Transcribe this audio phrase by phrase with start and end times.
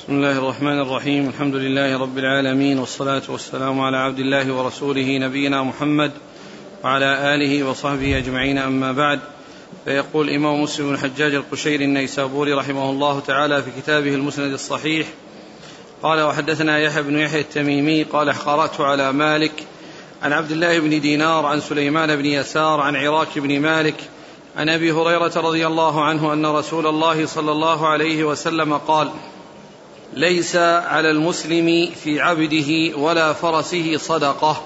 [0.00, 1.28] بسم الله الرحمن الرحيم.
[1.28, 6.12] الحمد لله رب العالمين والصلاة والسلام على عبد الله ورسوله نبينا محمد
[6.84, 8.58] وعلى آله وصحبه أجمعين.
[8.58, 9.20] أما بعد
[9.84, 15.06] فيقول الإمام مسلم بن الحجاج القشيري النيسابوري رحمه الله تعالى في كتابه المسند الصحيح
[16.02, 19.52] قال وحدثنا يحيى بن يحيى التميمي قال قرأت على مالك
[20.22, 23.96] عن عبد الله بن دينار عن سليمان بن يسار عن عراك بن مالك
[24.56, 29.10] عن أبي هريرة رضي الله عنه أن رسول الله صلى الله عليه وسلم قال
[30.14, 34.62] ليس على المسلم في عبده ولا فرسه صدقة.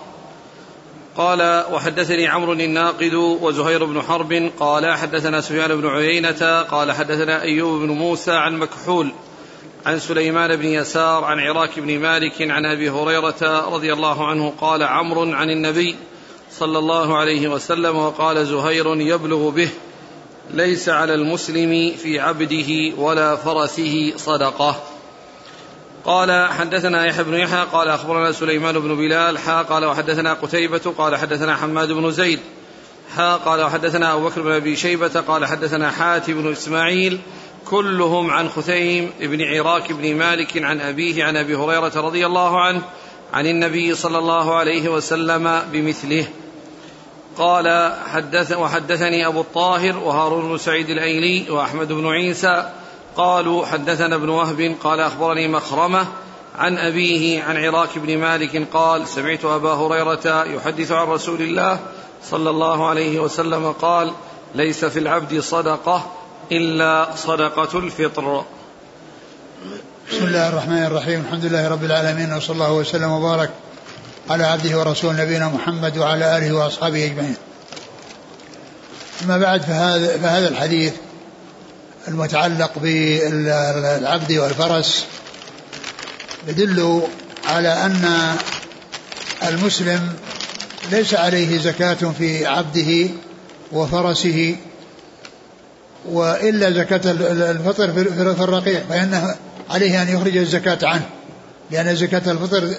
[1.17, 7.81] قال وحدثني عمرو الناقد وزهير بن حرب قال حدثنا سفيان بن عيينة قال حدثنا أيوب
[7.81, 9.13] بن موسى عن مكحول
[9.87, 14.83] عن سليمان بن يسار عن عراك بن مالك عن أبي هريرة رضي الله عنه قال
[14.83, 15.97] عمرو عن النبي
[16.53, 19.69] صلى الله عليه وسلم وقال زهير يبلغ به
[20.51, 24.94] ليس على المسلم في عبده ولا فرسه صدقة.
[26.05, 31.17] قال حدثنا يحيى بن يحيى قال أخبرنا سليمان بن بلال حا قال وحدثنا قتيبة قال
[31.17, 32.41] حدثنا حماد بن زيد
[33.17, 37.19] حا قال وحدثنا أبو بكر بن أبي شيبة قال حدثنا حاتم بن إسماعيل
[37.67, 42.83] كلهم عن خثيم بن عراك بن مالك عن أبيه عن أبي هريرة رضي الله عنه
[43.33, 46.27] عن النبي صلى الله عليه وسلم بمثله.
[47.39, 52.71] قال حدث وحدثني أبو الطاهر وهارون بن سعيد الأيلي وأحمد بن عيسى
[53.17, 56.07] قالوا حدثنا ابن وهب قال أخبرني مخرمة
[56.59, 61.79] عن أبيه عن عراك بن مالك قال سمعت أبا هريرة يحدث عن رسول الله
[62.31, 64.13] صلى الله عليه وسلم قال
[64.55, 66.13] ليس في العبد صدقة
[66.53, 68.45] إلا صدقة الفطر.
[70.13, 71.21] بسم الله الرحمن الرحيم.
[71.21, 73.51] الحمد لله رب العالمين وصلى الله وسلم وبارك
[74.31, 77.37] على عبده ورسول نبينا محمد وعلى آله وأصحابه أجمعين.
[79.25, 80.95] أما بعد فهذا, فهذا الحديث
[82.09, 85.05] المتعلق بالعبد والفرس
[86.49, 87.03] يدل
[87.47, 88.37] على أن
[89.49, 90.13] المسلم
[90.91, 93.09] ليس عليه زكاة في عبده
[93.73, 94.57] وفرسه
[96.09, 97.01] وإلا زكاة
[97.51, 99.37] الفطر في الرقيق فإنه
[99.71, 101.07] عليه أن يخرج الزكاة عنه
[101.71, 102.75] لأن زكاة الفطر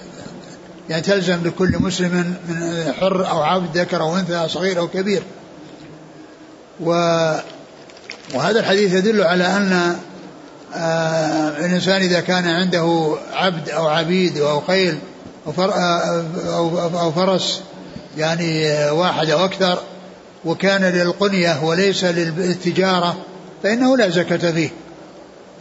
[0.90, 5.24] يعني تلزم لكل مسلم من حر أو عبد ذكر أو أنثى صغير أو كبير.
[6.80, 6.92] و
[8.34, 9.96] وهذا الحديث يدل على أن
[10.76, 14.98] آه، الإنسان إذا كان عنده عبد أو عبيد أو خيل
[15.60, 16.26] آه،
[17.02, 17.62] أو فرس
[18.18, 19.80] يعني واحد أو أكثر
[20.46, 23.16] وكان للقنية وليس للتجارة
[23.64, 24.70] فإنه لا زكاة فيه.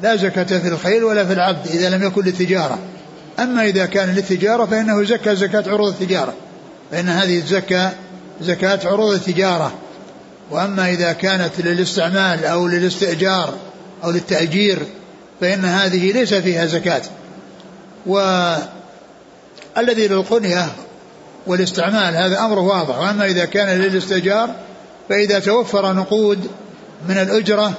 [0.03, 2.79] لا زكاة في الخيل ولا في العبد إذا لم يكن للتجارة.
[3.39, 6.35] أما إذا كان للتجارة فإنه زكى زكاة عروض التجارة.
[6.91, 7.93] فإن هذه الزكاة
[8.41, 9.73] زكاة عروض التجارة.
[10.50, 13.55] وأما إذا كانت للاستعمال أو للاستئجار
[14.05, 14.78] أو للتأجير
[15.41, 17.03] فإن هذه ليس فيها زكاة.
[18.06, 18.49] والذي
[20.09, 20.72] للقنية
[21.47, 22.99] والاستعمال هذا أمر واضح.
[22.99, 24.55] وأما إذا كان للاستئجار
[25.09, 26.50] فإذا توفر نقود
[27.09, 27.72] من الأجرة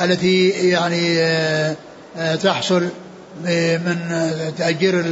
[0.00, 1.76] التي يعني آه،
[2.16, 2.88] آه، تحصل
[3.84, 3.96] من
[4.58, 5.04] تأجير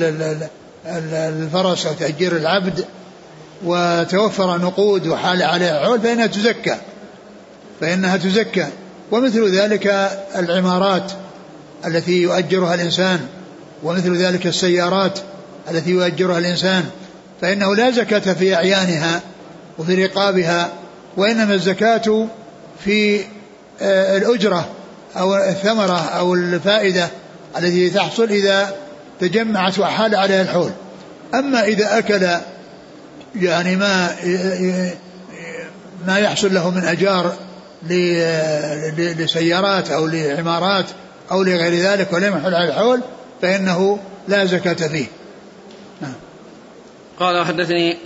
[0.86, 2.84] الفرس أو تأجير العبد
[3.64, 5.78] وتوفر نقود وحال عليها.
[5.78, 6.76] عول فإنها تزكى.
[7.80, 8.66] فإنها تزكى.
[9.10, 11.12] ومثل ذلك العمارات
[11.86, 13.20] التي يؤجرها الإنسان.
[13.82, 15.18] ومثل ذلك السيارات
[15.70, 16.84] التي يؤجرها الإنسان.
[17.40, 19.20] فإنه لا زكاة في أعيانها
[19.78, 20.72] وفي رقابها
[21.16, 22.26] وإنما الزكاة
[22.84, 23.20] في
[23.82, 24.68] آه، الأجرة
[25.16, 27.08] أو الثمرة أو الفائدة
[27.58, 28.74] التي تحصل إذا
[29.20, 30.70] تجمعت وحال عليها الحول.
[31.34, 32.26] أما إذا أكل
[33.40, 34.16] يعني ما
[36.06, 37.36] ما يحصل له من أجار
[39.18, 40.86] لسيارات أو لعمارات
[41.30, 43.00] أو لغير ذلك ولم يحل على الحول
[43.42, 43.98] فإنه
[44.28, 45.06] لا زكاة فيه
[46.00, 46.12] نعم.
[47.20, 47.96] قال حدثني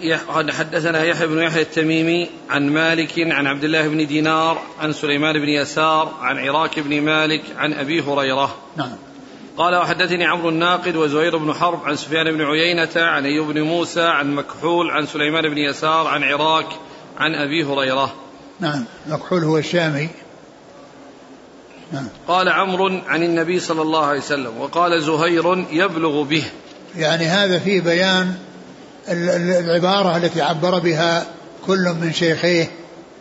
[0.52, 5.48] حدثنا يحيى بن يحيى التميمي عن مالك عن عبد الله بن دينار عن سليمان بن
[5.48, 8.56] يسار عن عراك بن مالك عن أبي هريرة.
[8.76, 8.96] نعم.
[9.60, 14.02] قال وحدثني عمرو الناقد وزهير بن حرب عن سفيان بن عيينة عن أيوب بن موسى
[14.02, 16.66] عن مكحول عن سليمان بن يسار عن عراك
[17.18, 18.14] عن أبي هريرة.
[18.60, 20.08] نعم مكحول هو الشامي.
[21.92, 22.08] نعم.
[22.28, 26.44] قال عمرو عن النبي صلى الله عليه وسلم وقال زهير يبلغ به.
[26.96, 28.34] يعني هذا فيه بيان
[29.08, 31.26] العبارة التي عبر بها
[31.66, 32.70] كل من شيخيه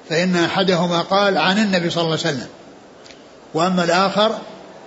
[0.10, 2.48] فإن أحدهما قال عن النبي صلى الله عليه وسلم.
[3.54, 4.38] وأما الآخر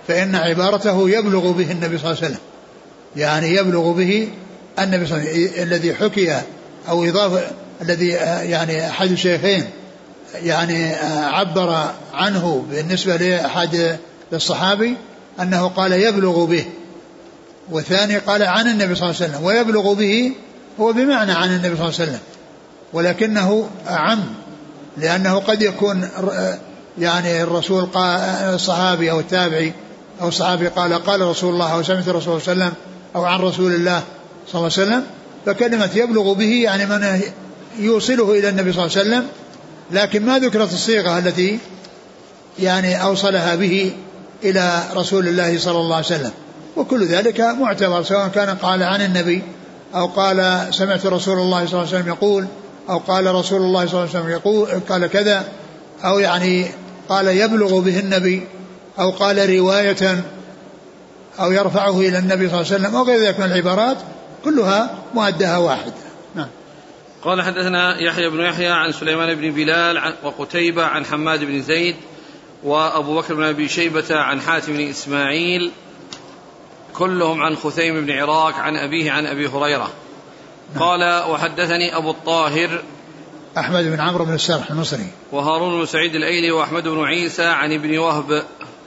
[0.07, 2.39] فإن عبارته يبلغ به النبي صلى الله عليه وسلم.
[3.15, 4.27] يعني يبلغ به
[4.79, 6.41] النبي صلى الله عليه وسلم الذي حكي
[6.89, 7.41] أو إضافة
[7.81, 9.65] الذي يعني أحد الشيخين
[10.43, 13.97] يعني عبر عنه بالنسبة لأحد
[14.33, 14.97] الصحابي
[15.41, 16.65] أنه قال يبلغ به.
[17.71, 20.31] والثاني قال عن النبي صلى الله عليه وسلم ويبلغ به
[20.79, 22.19] هو بمعنى عن النبي صلى الله عليه وسلم.
[22.93, 24.23] ولكنه أعم
[24.97, 26.09] لأنه قد يكون
[26.99, 28.19] يعني الرسول قال
[28.53, 29.73] الصحابي أو التابعي
[30.23, 32.73] أو الصحابي قال قال رسول الله أو سمعت الرسول صلى الله عليه وسلم
[33.15, 34.03] أو عن رسول الله
[34.47, 35.03] صلى الله عليه وسلم
[35.45, 37.21] فكلمة يبلغ به يعني من
[37.79, 39.27] يوصله إلى النبي صلى الله عليه وسلم.
[39.91, 41.59] لكن ما ذكرت الصيغة التي
[42.59, 43.91] يعني أوصلها به
[44.43, 46.31] إلى رسول الله صلى الله عليه وسلم.
[46.77, 49.41] وكل ذلك معتبر سواء كان قال عن النبي
[49.95, 52.45] أو قال سمعت رسول الله صلى الله عليه وسلم يقول
[52.89, 55.45] أو قال رسول الله صلى الله عليه وسلم يقول قال كذا
[56.05, 56.67] أو يعني
[57.09, 58.47] قال يبلغ به النبي
[58.99, 60.23] أو قال رواية
[61.39, 63.97] أو يرفعه إلى النبي صلى الله عليه وسلم أو غير ذلك من العبارات
[64.43, 65.93] كلها مؤدها واحد.
[66.35, 66.47] نعم.
[67.23, 71.95] قال حدثنا يحيى بن يحيى عن سليمان بن بلال وقتيبة عن حماد بن زيد
[72.63, 75.71] وأبو بكر بن أبي شيبة عن حاتم بن إسماعيل
[76.93, 79.91] كلهم عن خثيم بن عراك عن أبيه عن أبي هريرة.
[80.73, 80.83] نعم.
[80.83, 82.83] قال وحدثني أبو الطاهر
[83.57, 85.07] أحمد بن عمرو بن السرح المصري.
[85.31, 88.43] وهارون بن سعيد الأيلي وأحمد بن عيسى عن ابن وهب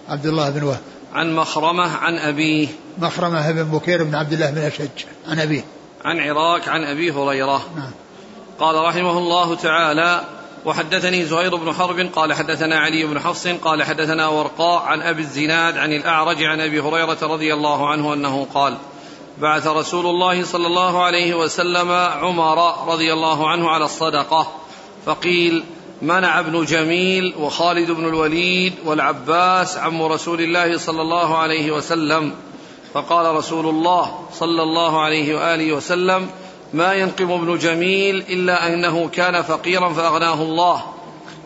[0.08, 0.80] عبد الله بن وهب.
[1.14, 2.68] عن مخرمة عن أبيه.
[2.98, 5.64] مخرمة بن بكير بن عبد الله بن أشج عن أبيه.
[6.04, 7.66] عن عراك عن أبي هريرة.
[7.76, 7.90] نعم.
[8.58, 10.24] قال رحمه الله تعالى
[10.66, 15.78] وحدثني زهير بن حرب قال حدثنا علي بن حفص قال حدثنا ورقاء عن أبي الزناد
[15.78, 18.76] عن الأعرج عن أبي هريرة رضي الله عنه أنه قال
[19.38, 24.52] بعث رسول الله صلى الله عليه وسلم عمر رضي الله عنه على الصدقة
[25.06, 25.64] فقيل
[26.02, 32.34] منع ابن جميل وخالد بن الوليد والعباس عم رسول الله صلى الله عليه وسلم.
[32.94, 36.30] فقال رسول الله صلى الله عليه وآله وسلم
[36.74, 40.82] ما ينقم ابن جميل إلا أنه كان فقيرا فأغناه الله.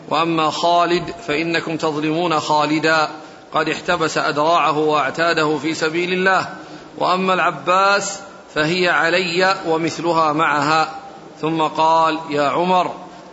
[0.09, 3.09] وأما خالد فإنكم تظلمون خالدا.
[3.53, 6.49] قد احتبس أدراعه واعتاده في سبيل الله.
[6.97, 8.19] وأما العباس
[8.55, 10.95] فهي علي ومثلها معها.
[11.41, 12.91] ثم قال يا عمر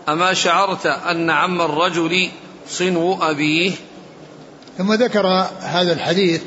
[0.08, 2.30] أما شعرت أن عم الرجل
[2.68, 3.72] صنو أبيه؟
[4.78, 5.26] ثم ذكر
[5.60, 6.42] هذا الحديث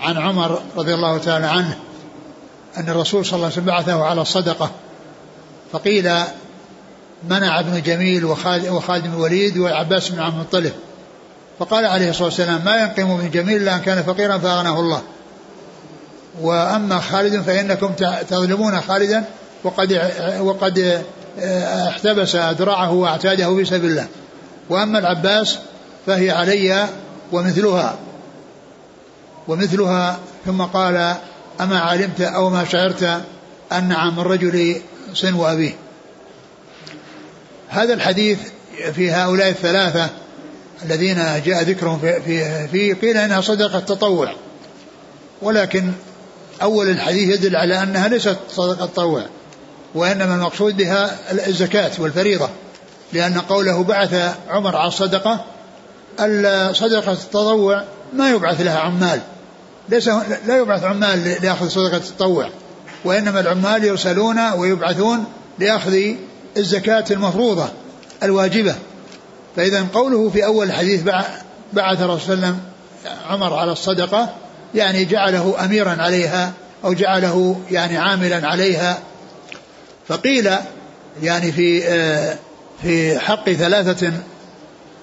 [0.00, 1.78] عن عمر رضي الله تعالى عنه
[2.76, 4.70] أن الرسول صلى الله عليه وسلم بعثه على الصدقة
[5.72, 6.10] فقيل
[7.28, 10.72] منع ابن جميل وخالد بن الوليد والعباس بن عبد المطلب
[11.58, 15.02] فقال عليه الصلاة والسلام ما ينقم ابن جميل إلا أن كان فقيرا فأغناه الله.
[16.40, 17.92] وأما خالد فإنكم
[18.28, 19.24] تظلمون خالدا
[19.64, 21.04] وقد وقد
[21.88, 24.06] احتبس أذرعه واعتاده في سبيل الله.
[24.70, 25.58] وأما العباس
[26.06, 26.88] فهي علي
[27.32, 27.98] ومثلها.
[29.48, 31.14] ومثلها ثم قال
[31.60, 33.20] أما علمت أو ما شعرت
[33.72, 34.76] أن عام الرجل
[35.14, 35.74] صنو أبيه.
[37.68, 38.38] هذا الحديث
[38.92, 40.10] في هؤلاء الثلاثة
[40.84, 44.32] الذين جاء ذكرهم في, في, في قيل إنها صدقة تطوع
[45.42, 45.92] ولكن
[46.62, 49.26] أول الحديث يدل على أنها ليست صدقة تطوع
[49.94, 51.18] وإنما المقصود بها
[51.48, 52.48] الزكاة والفريضة
[53.12, 55.44] لأن قوله بعث عمر على الصدقة
[56.72, 59.20] صدقه التطوع ما يبعث لها عمال.
[59.88, 60.08] ليس
[60.46, 62.50] لا يبعث عمال ليأخذ صدقة التطوع
[63.04, 65.24] وإنما العمال يرسلون ويبعثون
[65.58, 65.96] لأخذ
[66.56, 67.68] الزكاة المفروضة
[68.22, 68.74] الواجبة.
[69.56, 71.02] فإذا قوله في أول الحديث
[71.72, 72.60] بعث الرسول صلى الله عليه وسلم
[73.28, 74.28] عمر على الصدقة
[74.74, 76.52] يعني جعله أميرا عليها
[76.84, 78.98] أو جعله يعني عاملا عليها
[80.08, 80.50] فقيل
[81.22, 82.38] يعني في آه،
[82.82, 84.12] في حق ثلاثة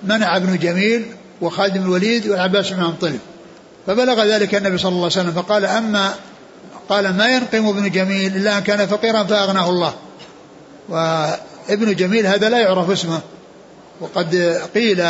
[0.04, 1.06] منع ابن جميل
[1.42, 3.20] وخالد بن الوليد والعباس بن عبد
[3.88, 6.14] فبلغ ذلك النبي صلى الله عليه وسلم فقال أما
[6.90, 9.94] قال ما ينقم ابن جميل إلا أن كان فقيرا فأغناه الله.
[10.90, 13.20] وابن جميل هذا لا يعرف اسمه.
[14.02, 15.04] وقد قيل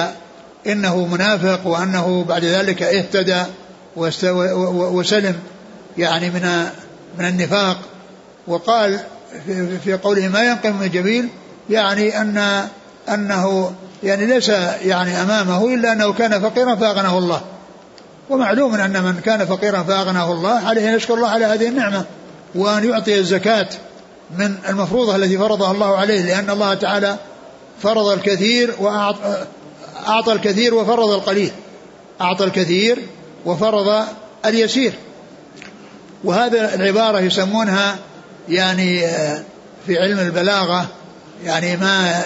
[0.68, 3.44] إنه منافق وأنه بعد ذلك اهتدى
[3.96, 5.40] وسلم
[5.98, 6.66] يعني من
[7.20, 7.78] من النفاق.
[8.48, 9.00] وقال
[9.84, 11.30] في قوله ما ينقم ابن جميل
[11.70, 12.68] يعني أن
[13.10, 13.74] أنه
[14.04, 14.50] يعني ليس
[14.86, 17.42] يعني أمامه إلا أنه كان فقيرا فأغناه الله.
[18.30, 22.06] ومعلوم أن من كان فقيرا فأغناه الله عليه أن يشكر الله على هذه النعمة
[22.56, 23.70] وأن يعطي الزكاة
[24.38, 27.18] من المفروضة التي فرضها الله عليه لأن الله تعالى
[27.82, 31.52] فرض الكثير وأعطى الكثير وفرض القليل.
[32.22, 33.00] أعطى الكثير
[33.46, 34.06] وفرض
[34.46, 34.94] اليسير.
[36.24, 37.96] وهذا العبارة يسمونها
[38.50, 39.00] يعني
[39.88, 40.88] في علم البلاغة
[41.46, 42.22] يعني ما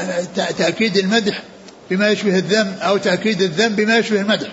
[0.58, 1.44] تأكيد المدح
[1.90, 4.48] بما يشبه الذم أو تأكيد الذم بما يشبه المدح.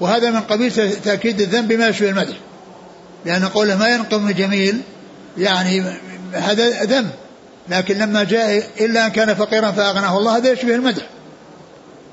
[0.00, 0.72] وهذا من قبيل
[1.04, 2.36] تأكيد الذنب ما يشبه المدح.
[3.26, 4.80] لأن قوله ما ينقم جميل
[5.38, 5.84] يعني
[6.32, 7.10] هذا ذنب.
[7.68, 11.02] لكن لما جاء إلا أن كان فقيرا فأغناه الله هذا يشبه المدح.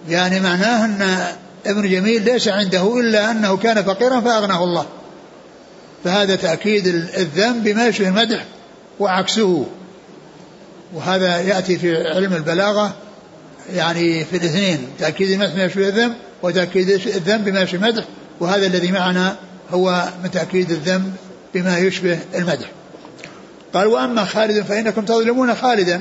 [0.10, 1.26] يعني معناه أن
[1.66, 4.86] ابن جميل ليس عنده إلا أنه كان فقيرا فأغناه الله.
[6.04, 8.46] فهذا تأكيد الذم بما يشبه المدح.
[9.00, 9.66] وعكسه.
[10.94, 12.94] وهذا يأتي في علم البلاغة
[13.74, 18.04] يعني في الاثنين تأكيد المدح بما يشبه الذم وتأكيد الذم بما يشبه المدح.
[18.40, 19.36] وهذا الذي معنا
[19.72, 21.14] هو من تأكيد الذم
[21.54, 22.72] بما يشبه المدح.
[23.74, 26.00] قال وأما خالد فإنكم تظلمون خالدا.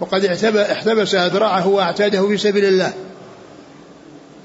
[0.00, 0.24] وقد
[0.56, 2.92] احتبس أذرعه وأعتاده في سبيل الله.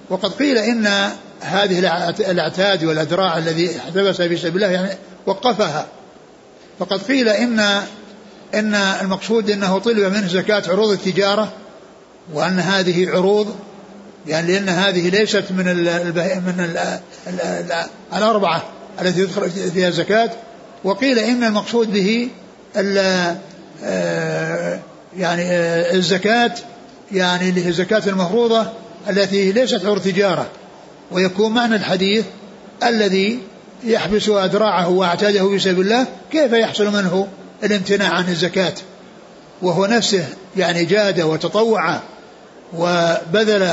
[0.10, 1.10] وقد قيل إن
[1.42, 1.80] هذه
[2.20, 4.90] الأعتاد والأذراع الذي احتبس في سبيل الله يعني
[5.26, 5.88] وقفها.
[6.86, 7.60] فقد قيل إن
[8.54, 11.54] إن المقصود أنه طلب منه زكاة عروض التجارة
[12.34, 13.56] وأن هذه عروض
[14.28, 15.86] يعني لأن هذه ليست من ال
[16.46, 16.78] من ال
[17.28, 18.64] ال ال الأربعة
[19.02, 20.30] التي يدخل فيها الزكاة.
[20.84, 22.30] وقيل إن المقصود به
[22.78, 24.80] آه،
[25.18, 26.52] يعني آه، الزكاة
[27.12, 28.68] يعني اللي هي الزكاة المفروضة
[29.10, 30.48] التي ليست عروض تجارة.
[31.12, 32.26] ويكون معنى الحديث
[32.84, 33.40] الذي
[33.86, 37.28] يحبس أدراعه وأعتاده في سبيل الله كيف يحصل منه
[37.64, 38.74] الامتناع عن الزكاة؟
[39.62, 40.26] وهو نفسه
[40.58, 42.00] يعني جاد وتطوع
[42.78, 43.72] وبذل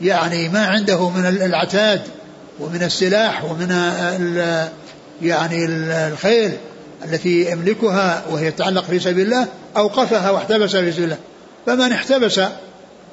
[0.00, 2.00] يعني ما عنده من العتاد
[2.60, 3.70] ومن السلاح ومن
[5.22, 6.52] يعني الخيل
[7.04, 11.18] التي يملكها وهي تتعلق في سبيل الله أوقفها واحتبسها في سبيل الله.
[11.66, 12.40] فمن احتبس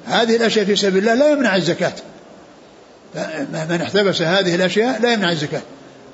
[0.07, 1.93] هذه الأشياء في سبيل الله لا يمنع الزكاة.
[3.69, 5.61] من احتبس هذه الأشياء لا يمنع الزكاة.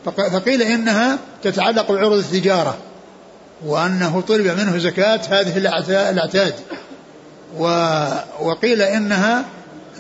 [0.06, 2.78] فقيل إنها تتعلق بعروض التجارة
[3.66, 5.58] وأنه طلب منه زكاة هذه
[6.10, 6.54] الأعتاد.
[8.40, 9.46] وقيل إنها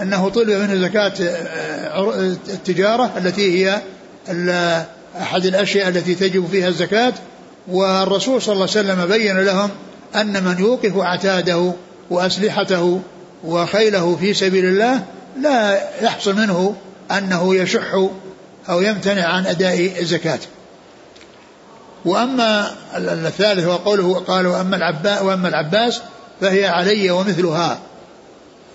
[0.02, 3.82] أنه طلب منه زكاة آه، التجارة التي هي
[5.22, 7.14] أحد الأشياء التي تجب فيها الزكاة.
[7.68, 9.70] والرسول صلى الله عليه وسلم بين لهم
[10.16, 11.74] أن من يوقف عتاده
[12.10, 13.02] وأسلحته
[13.44, 15.04] وخيله في سبيل الله
[15.42, 16.76] لا يحصل منه
[17.12, 18.08] أنه يشح
[18.70, 20.40] أو يمتنع عن أداء الزكاة.
[22.06, 26.02] وأما الثالث هو قوله قال وأما العباس وأما العباس
[26.42, 27.80] فهي علي ومثلها.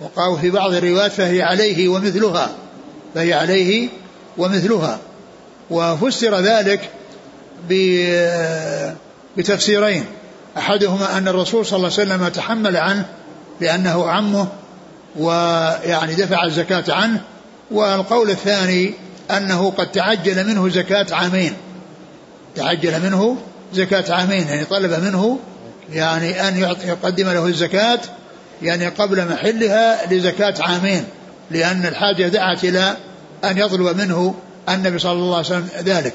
[0.00, 2.50] وقالوا في بعض الروايات فهي عليه ومثلها.
[3.14, 3.88] فهي عليه
[4.38, 4.98] ومثلها.
[5.70, 6.90] وفسر ذلك
[9.36, 10.04] بتفسيرين.
[10.58, 13.06] أحدهما أن الرسول صلى الله عليه وسلم تحمل عنه
[13.60, 14.48] لأنه عمه
[15.16, 17.20] ويعني دفع الزكاة عنه.
[17.70, 18.94] والقول الثاني
[19.30, 21.52] أنه قد تعجل منه زكاة عامين.
[22.56, 23.36] تعجل منه
[23.72, 25.38] زكاة عامين يعني طلب منه
[25.92, 27.98] يعني أن يقدم له الزكاة
[28.62, 31.04] يعني قبل محلها لزكاة عامين
[31.50, 32.96] لأن الحاجة دعت إلى
[33.44, 34.34] أن يطلب منه
[34.68, 36.12] النبي صلى الله عليه وسلم ذلك.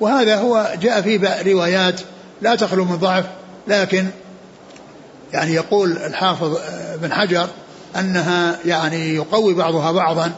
[0.00, 2.00] وهذا هو جاء فيه روايات
[2.42, 3.24] لا تخلو من ضعف
[3.68, 4.06] لكن
[5.32, 6.58] يعني يقول الحافظ
[7.02, 7.48] بن حجر
[7.98, 10.32] أنها يعني يقوي بعضها بعضا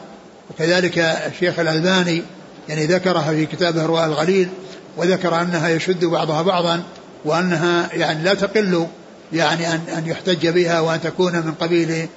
[0.49, 2.21] وكذلك الشيخ الألباني
[2.69, 4.49] يعني ذكرها في كتابه الرواء الغليل
[4.97, 6.83] وذكر أنها يشد بعضها بعضا
[7.25, 8.87] وأنها يعني لا تقل
[9.33, 12.07] يعني أن أن يحتج بها وأن تكون من قبيل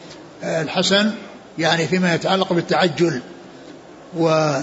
[0.43, 1.11] الحسن
[1.59, 3.21] يعني فيما يتعلق بالتعجل.
[4.19, 4.55] و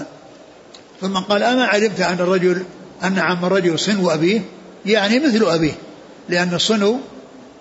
[1.00, 2.62] ثم قال أما علمت أن الرجل
[3.04, 4.40] أن عم الرجل صنو أبيه؟
[4.86, 5.72] يعني مثل أبيه
[6.28, 6.98] لأن الصنو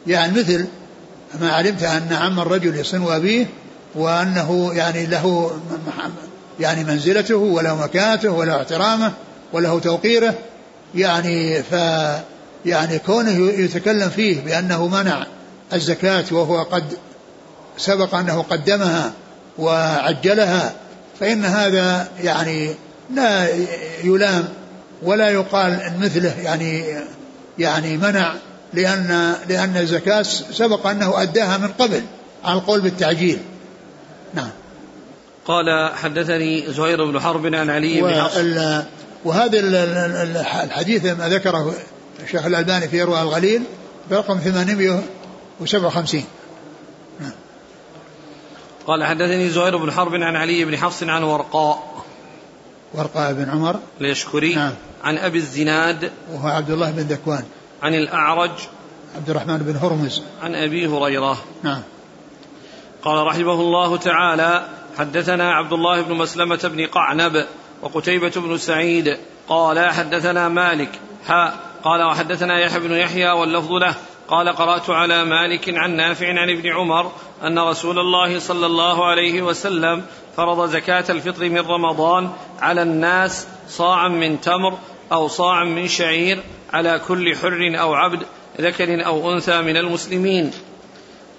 [0.07, 0.65] يعني مثل
[1.41, 3.45] ما علمت أن عم الرجل يصنو أبيه؟
[3.97, 5.51] وأنه يعني له
[6.59, 9.11] يعني منزلته وله مكانته وله احترامه
[9.53, 10.35] وله توقيره.
[10.95, 11.71] يعني ف
[12.65, 15.25] يعني كونه يتكلم فيه بأنه منع
[15.73, 16.83] الزكاة وهو قد
[17.77, 19.13] سبق أنه قدمها
[19.57, 20.73] وعجلها
[21.19, 22.69] فإن هذا يعني
[23.13, 23.47] لا
[24.03, 24.47] يلام
[25.03, 26.83] ولا يقال مثله يعني
[27.59, 28.33] يعني منع
[28.73, 32.01] لأن لأن الزكاة سبق أنه أداها من قبل
[32.43, 33.39] على القول بالتعجيل.
[34.33, 34.49] نعم.
[35.45, 38.37] قال حدثني زهير بن حرب عن علي بن حفص.
[39.25, 39.59] وهذا
[40.63, 41.73] الحديث ما ذكره
[42.23, 43.63] الشيخ الألباني في إرواء الغليل
[44.11, 46.23] برقم 857
[47.19, 47.31] نعم.
[48.87, 52.03] قال حدثني زهير بن حرب عن علي بن حفص عن ورقاء.
[52.93, 53.79] ورقاء بن عمر.
[54.01, 54.73] اليشكري نعم.
[55.03, 56.11] عن أبي الزناد.
[56.33, 57.43] وهو عبد الله بن ذكوان.
[57.83, 58.51] عن الأعرج.
[59.15, 60.21] عبد الرحمن بن هرمز.
[60.41, 61.37] عن أبي هريرة.
[61.63, 61.81] نعم.
[63.07, 67.45] قال رحمه الله تعالى حدثنا عبد الله بن مسلمة بن قعنب
[67.81, 70.89] وقتيبة بن سعيد قال حدثنا مالك
[71.25, 73.95] ها قال وحدثنا يحيى بن يحيى واللفظ له
[74.27, 77.11] قال قرأت على مالك عن نافع عن ابن عمر
[77.43, 80.03] أن رسول الله صلى الله عليه وسلم
[80.37, 84.77] فرض زكاة الفطر من رمضان على الناس صاعا من تمر
[85.11, 88.23] أو صاعا من شعير على كل حر أو عبد
[88.61, 90.51] ذكر أو أنثى من المسلمين.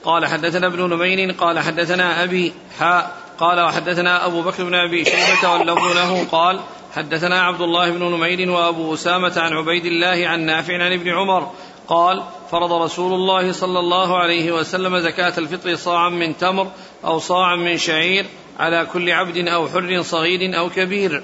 [0.08, 5.52] قال حدثنا ابن نمير قال حدثنا أبي حاء قال وحدثنا أبو بكر بن أبي شيبة
[5.52, 6.60] واللفظ له قال
[6.96, 11.50] حدثنا عبد الله بن نمير وأبو أسامة عن عبيد الله عن نافع عن ابن عمر
[11.88, 16.70] قال فرض رسول الله صلى الله عليه وسلم زكاة الفطر صاعا من تمر
[17.04, 18.26] أو صاعا من شعير
[18.58, 21.22] على كل عبد أو حر صغير أو كبير.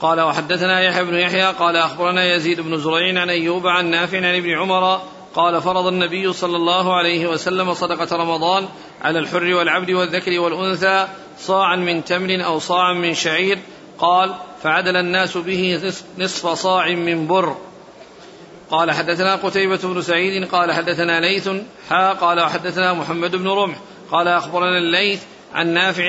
[0.00, 4.36] قال وحدثنا يحيى بن يحيى قال أخبرنا يزيد بن زريع عن أيوب عن نافع عن
[4.36, 5.00] ابن عمر
[5.34, 8.68] قال فرض النبي صلى الله عليه وسلم صدقة رمضان
[9.02, 11.08] على الحر والعبد والذكر والأنثى
[11.38, 13.58] صاعا من تمر أو صاعا من شعير.
[13.98, 17.56] قال فعدل الناس به نصف صاع من بر.
[18.70, 20.48] قال حدثنا قتيبة بن سعيد.
[20.48, 21.48] قال حدثنا ليث.
[21.90, 23.76] حا قال وحدثنا محمد بن رمح.
[24.10, 25.22] قال أخبرنا الليث
[25.54, 26.06] عن نافع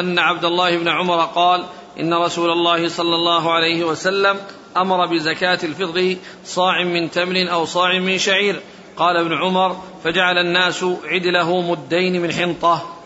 [0.00, 1.64] أن عبد الله بن عمر قال
[2.00, 4.36] إن رسول الله صلى الله عليه وسلم
[4.76, 8.60] أمر بزكاة الفطر صاع من تمر أو صاع من شعير.
[8.96, 12.96] قال ابن عمر فجعل الناس عدله مدين من حنطة.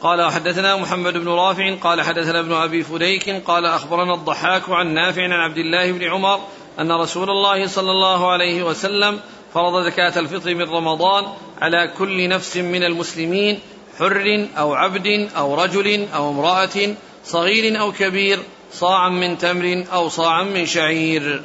[0.00, 1.74] قال وحدثنا محمد بن رافع.
[1.74, 3.30] قال حدثنا ابن أبي فديك.
[3.30, 6.40] قال أخبرنا الضحاك عن نافع عن عبد الله بن عمر
[6.80, 9.20] أن رسول الله صلى الله عليه وسلم
[9.54, 11.24] فرض زكاة الفطر من رمضان
[11.60, 13.58] على كل نفس من المسلمين
[13.98, 18.38] حر أو عبد أو رجل أو امرأة صغير أو كبير.
[18.74, 21.42] صاعا من تمر أو صاعا من شعير.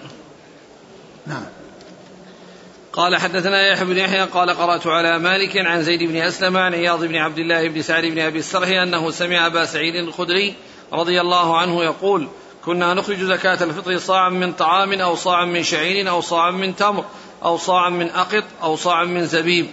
[1.27, 1.45] نعم.
[2.93, 7.05] قال حدثنا يحيى بن يحيى قال قرأت على مالك عن زيد بن أسلم عن عياض
[7.05, 10.53] بن عبد الله بن سعد بن أبي السرح أنه سمع أبا سعيد الخدري
[10.93, 12.27] رضي الله عنه يقول
[12.65, 17.05] كنا نخرج زكاة الفطر صاعا من طعام أو صاعا من شعير أو صاعا من تمر
[17.43, 19.67] أو صاعا من أقط أو صاعا من زبيب.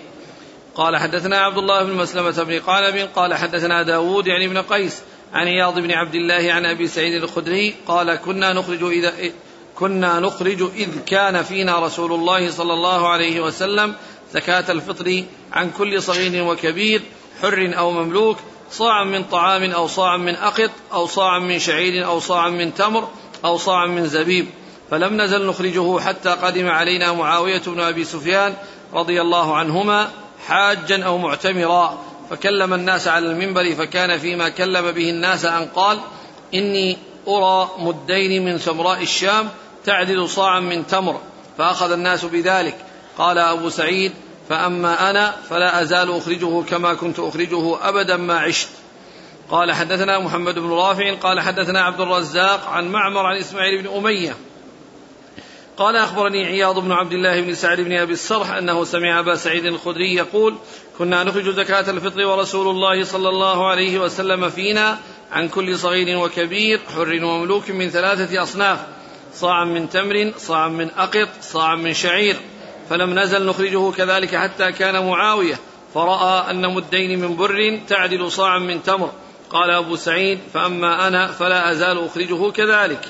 [0.75, 5.03] قال حدثنا عبد الله بن مسلمة بن قالب قال حدثنا داود يعني ابن قيس
[5.35, 9.13] عن عياض بن عبد الله عن أبي سعيد الخدري قال كنا نخرج إذا
[9.75, 13.95] كنا نخرج إذ كان فينا رسول الله صلى الله عليه وسلم
[14.33, 17.03] زكاة الفطر عن كل صغير وكبير
[17.43, 18.37] حر أو مملوك
[18.71, 23.09] صاعا من طعام أو صاعا من أقط أو صاعا من شعير أو صاعا من تمر
[23.45, 24.47] أو صاعا من زبيب.
[24.91, 28.55] فلم نزل نخرجه حتى قدم علينا معاوية بن أبي سفيان
[28.95, 30.11] رضي الله عنهما
[30.47, 31.99] حاجا أو معتمرا.
[32.31, 35.99] فكلم الناس على المنبر فكان فيما كلم به الناس أن قال
[36.55, 39.49] إني أرى مدين من سمراء الشام
[39.85, 41.21] تعدل صاعا من تمر
[41.59, 42.77] فأخذ الناس بذلك.
[43.19, 44.13] قال أبو سعيد
[44.49, 48.69] فأما أنا فلا أزال أخرجه كما كنت أخرجه أبدا ما عشت.
[49.51, 54.37] قال حدثنا محمد بن رافع قال حدثنا عبد الرزاق عن معمر عن إسماعيل بن أمية.
[55.77, 59.65] قال أخبرني عياض بن عبد الله بن سعد بن أبي السرح أنه سمع أبا سعيد
[59.65, 60.57] الخدري يقول
[60.99, 64.99] كنا نخرج زكاة الفطر ورسول الله صلى الله عليه وسلم فينا
[65.33, 68.79] عن كل صغير وكبير حر ومملوك من ثلاثة أصناف
[69.35, 72.37] صاعا من تمر صاعا من أقط صاعا من شعير.
[72.91, 75.59] فلم نزل نخرجه كذلك حتى كان معاوية
[75.95, 79.13] فرأى أن مدين من بر تعدل صاعا من تمر.
[79.51, 83.09] قال أبو سعيد فأما أنا فلا أزال أخرجه كذلك.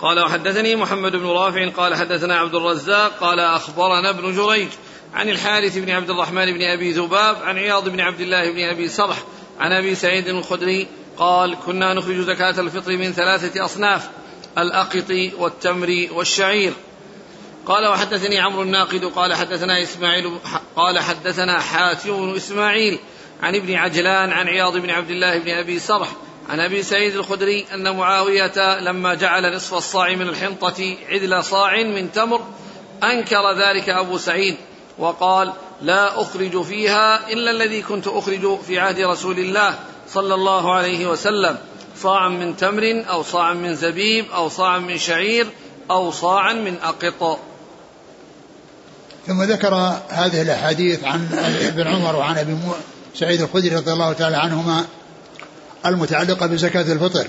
[0.00, 4.68] قال وحدثني محمد بن رافع قال حدثنا عبد الرزاق قال أخبرنا ابن جريج.
[5.14, 8.88] عن الحارث بن عبد الرحمن بن أبي ذباب عن عياض بن عبد الله بن أبي
[8.88, 9.16] سرح
[9.60, 14.08] عن أبي سعيد الخدري قال كنا نخرج زكاة الفطر من ثلاثة أصناف
[14.58, 16.72] الأقط والتمر والشعير.
[17.66, 20.38] قال وحدثني عمرو الناقد قال حدثنا إسماعيل
[20.76, 22.98] قال حدثنا حاتم إسماعيل
[23.42, 26.08] عن ابن عجلان عن عياض بن عبد الله بن أبي سرح
[26.48, 32.12] عن أبي سعيد الخدري أن معاوية لما جعل نصف الصاع من الحنطة عدل صاع من
[32.12, 32.46] تمر
[33.02, 34.56] أنكر ذلك أبو سعيد.
[34.98, 35.52] وقال
[35.82, 39.78] لا أخرج فيها إلا الذي كنت أخرج في عهد رسول الله
[40.08, 41.56] صلى الله عليه وسلم
[42.02, 45.46] صاعا من تمر أو صاعا من زبيب أو صاعا من شعير
[45.90, 47.38] أو صاعا من أقط.
[49.26, 49.74] ثم ذكر
[50.08, 51.28] هذه الأحاديث عن
[51.60, 52.56] ابن عمر وعن أبي
[53.14, 54.84] سعيد الخدري رضي الله تعالى عنهما
[55.86, 57.26] المتعلقة بزكاة الفطر.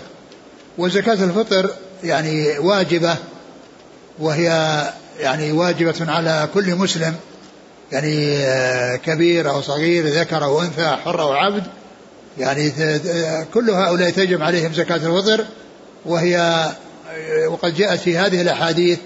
[0.77, 1.69] وزكاة الفطر
[2.03, 3.15] يعني واجبة
[4.19, 4.47] وهي
[5.19, 7.15] يعني واجبة على كل مسلم
[7.91, 11.63] يعني آه، كبير أو صغير ذكر أو أنثى حر أو عبد
[12.37, 12.71] يعني
[13.53, 15.45] كل هؤلاء تجب عليهم زكاة الفطر
[16.05, 18.99] وهي آه، وقد جاءت في هذه الأحاديث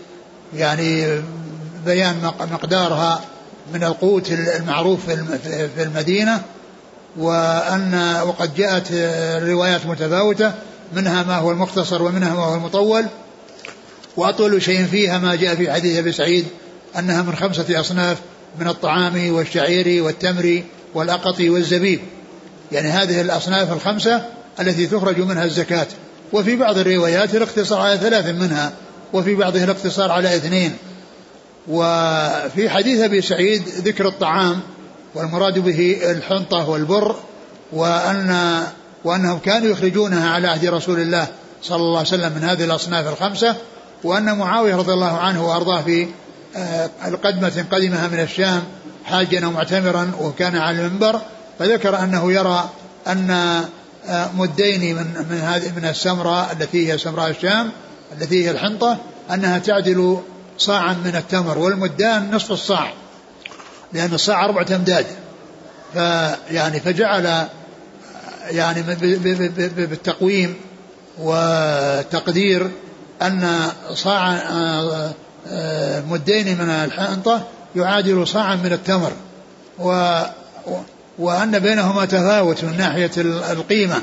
[0.56, 1.22] يعني
[1.86, 3.22] بيان مقدارها
[3.74, 5.10] من القوت المعروف
[5.76, 6.42] في المدينة
[7.18, 10.54] وأن وقد جاءت الروايات متفاوتة
[10.94, 13.06] منها ما هو المختصر ومنها ما هو المطول.
[14.18, 16.46] وأطول شيء فيها ما جاء في حديث أبي سعيد
[17.00, 18.18] أنها من خمسة أصناف
[18.59, 21.99] من الطعام والشعير والتمر والأقط والزبيب.
[22.71, 24.25] يعني هذه الأصناف الخمسة
[24.59, 25.88] التي تخرج منها الزكاة.
[26.33, 28.71] وفي بعض الروايات الاقتصار على ثلاث منها
[29.13, 30.77] وفي بعضها الاقتصار على اثنين.
[31.67, 34.59] وفي حديث أبي سعيد ذكر الطعام
[35.15, 37.15] والمراد به الحنطة والبر
[37.73, 38.63] وأن
[39.03, 41.27] وأنهم كانوا يخرجونها على عهد رسول الله
[41.63, 43.55] صلى الله عليه وسلم من هذه الأصناف الخمسة
[44.03, 46.07] وأن معاوية رضي الله عنه وأرضاه في
[47.05, 48.63] القدمة قدمها من الشام
[49.05, 51.21] حاجا ومعتمرا وكان على المنبر
[51.59, 52.69] فذكر أنه يرى
[53.07, 53.31] أن
[54.07, 57.71] آه، مدين من من هذه من السمراء التي هي سمراء الشام
[58.12, 58.97] التي هي الحنطة
[59.33, 60.19] أنها تعدل
[60.57, 62.93] صاعا من التمر والمدان نصف الصاع
[63.93, 65.05] لأن الصاع أربعة أمداد.
[65.93, 67.47] فيعني فجعل
[68.49, 68.83] يعني
[69.75, 70.55] بالتقويم
[71.19, 72.71] وتقدير
[73.21, 75.13] أن صاع آه، آه،
[76.10, 79.12] مدين من الحنطة يعادل صاعا من التمر
[79.80, 80.19] و
[81.19, 83.12] وأن بينهما تفاوت من ناحية
[83.52, 84.02] القيمة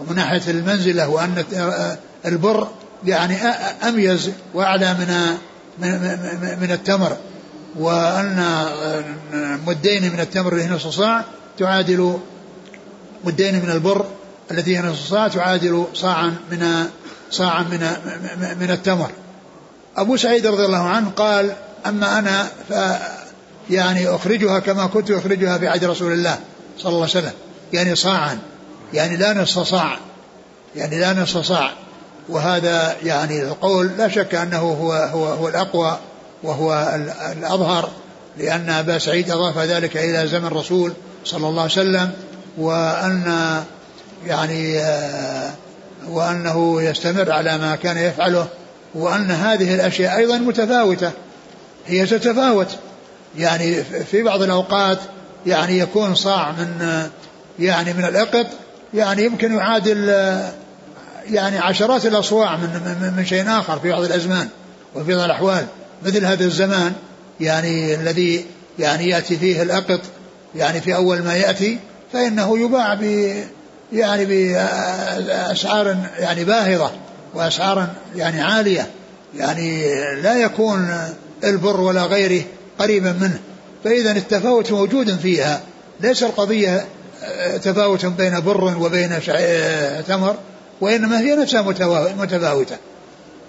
[0.00, 1.44] ومن ناحية المنزلة وأن
[2.26, 2.68] البر
[3.06, 3.36] يعني
[3.88, 5.38] أميز وأعلى من
[6.60, 7.16] من التمر
[7.78, 8.66] وأن
[9.66, 11.24] مدين من التمر اللي هي نصف صاع
[11.58, 12.18] تعادل
[13.24, 14.04] مدين من البر
[14.50, 16.86] التي هي نصف صاع تعادل صاعا من
[17.30, 17.80] صاعا من
[18.60, 19.10] من التمر.
[20.00, 21.52] أبو سعيد رضي الله عنه قال
[21.86, 22.72] أما أنا ف
[23.70, 26.38] يعني أخرجها كما كنت أخرجها في عهد رسول الله
[26.78, 27.32] صلى الله عليه وسلم.
[27.72, 28.38] يعني صاعا.
[28.94, 29.98] يعني لا نصف صاع.
[30.76, 31.72] يعني لا نصف صاع.
[32.28, 35.98] وهذا يعني القول لا شك أنه هو هو هو الأقوى
[36.42, 36.98] وهو
[37.32, 37.90] الأظهر
[38.38, 40.92] لأن أبا سعيد أضاف ذلك إلى زمن الرسول
[41.24, 42.10] صلى الله عليه وسلم
[42.58, 43.62] وأن
[44.26, 45.50] يعني آه،
[46.08, 48.46] وأنه يستمر على ما كان يفعله.
[48.94, 51.12] وأن هذه الأشياء أيضا متفاوتة.
[51.86, 52.68] هي تتفاوت.
[53.38, 54.98] يعني في بعض الأوقات
[55.46, 57.02] يعني يكون صاع من
[57.58, 58.46] يعني من الإقط
[58.94, 60.08] يعني يمكن يعادل
[61.30, 64.48] يعني عشرات الأصواع من, من, من شيء آخر في بعض الأزمان
[64.94, 65.66] وفي بعض الأحوال.
[66.02, 66.92] مثل هذا الزمان
[67.40, 68.44] يعني الذي
[68.78, 70.00] يعني يأتي فيه الأقط
[70.54, 71.78] يعني في أول ما يأتي
[72.12, 73.32] فإنه يباع ب
[73.92, 76.90] يعني بأسعار يعني باهظة
[77.34, 78.90] وأسعار يعني عالية
[79.36, 79.84] يعني
[80.22, 80.98] لا يكون
[81.44, 82.44] البر ولا غيره
[82.78, 83.40] قريبا منه.
[83.84, 85.60] فإذا التفاوت موجود فيها.
[86.00, 86.86] ليس القضية
[87.24, 90.36] آه، تفاوت بين بر وبين آه، تمر
[90.80, 91.62] وإنما هي نفسها
[92.18, 92.76] متفاوتة.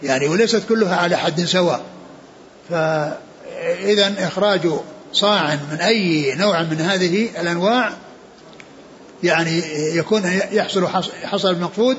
[0.04, 1.82] يعني وليست كلها على حد سواء.
[2.70, 4.68] فإذا إخراج
[5.14, 7.94] صاع من أي نوع من هذه الأنواع
[9.24, 9.62] يعني
[9.96, 10.88] يكون يحصل
[11.24, 11.98] حصل المقصود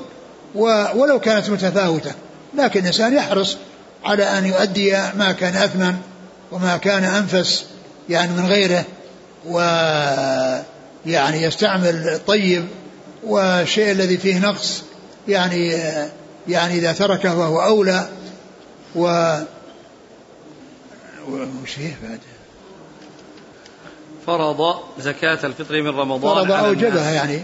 [0.54, 2.12] ولو كانت متفاوتة
[2.54, 3.56] لكن الإنسان يحرص
[4.04, 5.96] على أن يؤدي ما كان أثمن
[6.52, 7.64] وما كان أنفس
[8.08, 8.84] يعني من غيره
[9.46, 9.58] و
[11.06, 12.66] يعني يستعمل الطيب
[13.24, 14.82] والشيء الذي فيه نقص
[15.28, 15.68] يعني
[16.48, 18.08] يعني إذا تركه فهو أولى
[18.94, 19.34] و
[21.62, 22.20] وش فيه بعد؟
[24.26, 27.42] فرض زكاة الفطر من رمضان فرض أوجبها يعني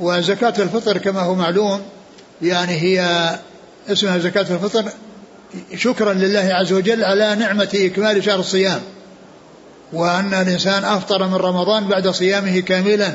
[0.00, 1.82] وزكاة الفطر كما هو معلوم
[2.42, 3.30] يعني هي
[3.88, 4.84] اسمها زكاة الفطر
[5.74, 8.80] شكرا لله عز وجل على نعمة إكمال شهر الصيام.
[9.92, 13.14] وأن الإنسان أفطر من رمضان بعد صيامه كاملا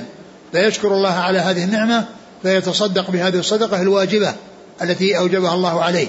[0.52, 2.06] فيشكر الله على هذه النعمة
[2.42, 4.36] فيتصدق بهذه الصدقة الواجبة
[4.82, 6.08] التي أوجبها الله عليه.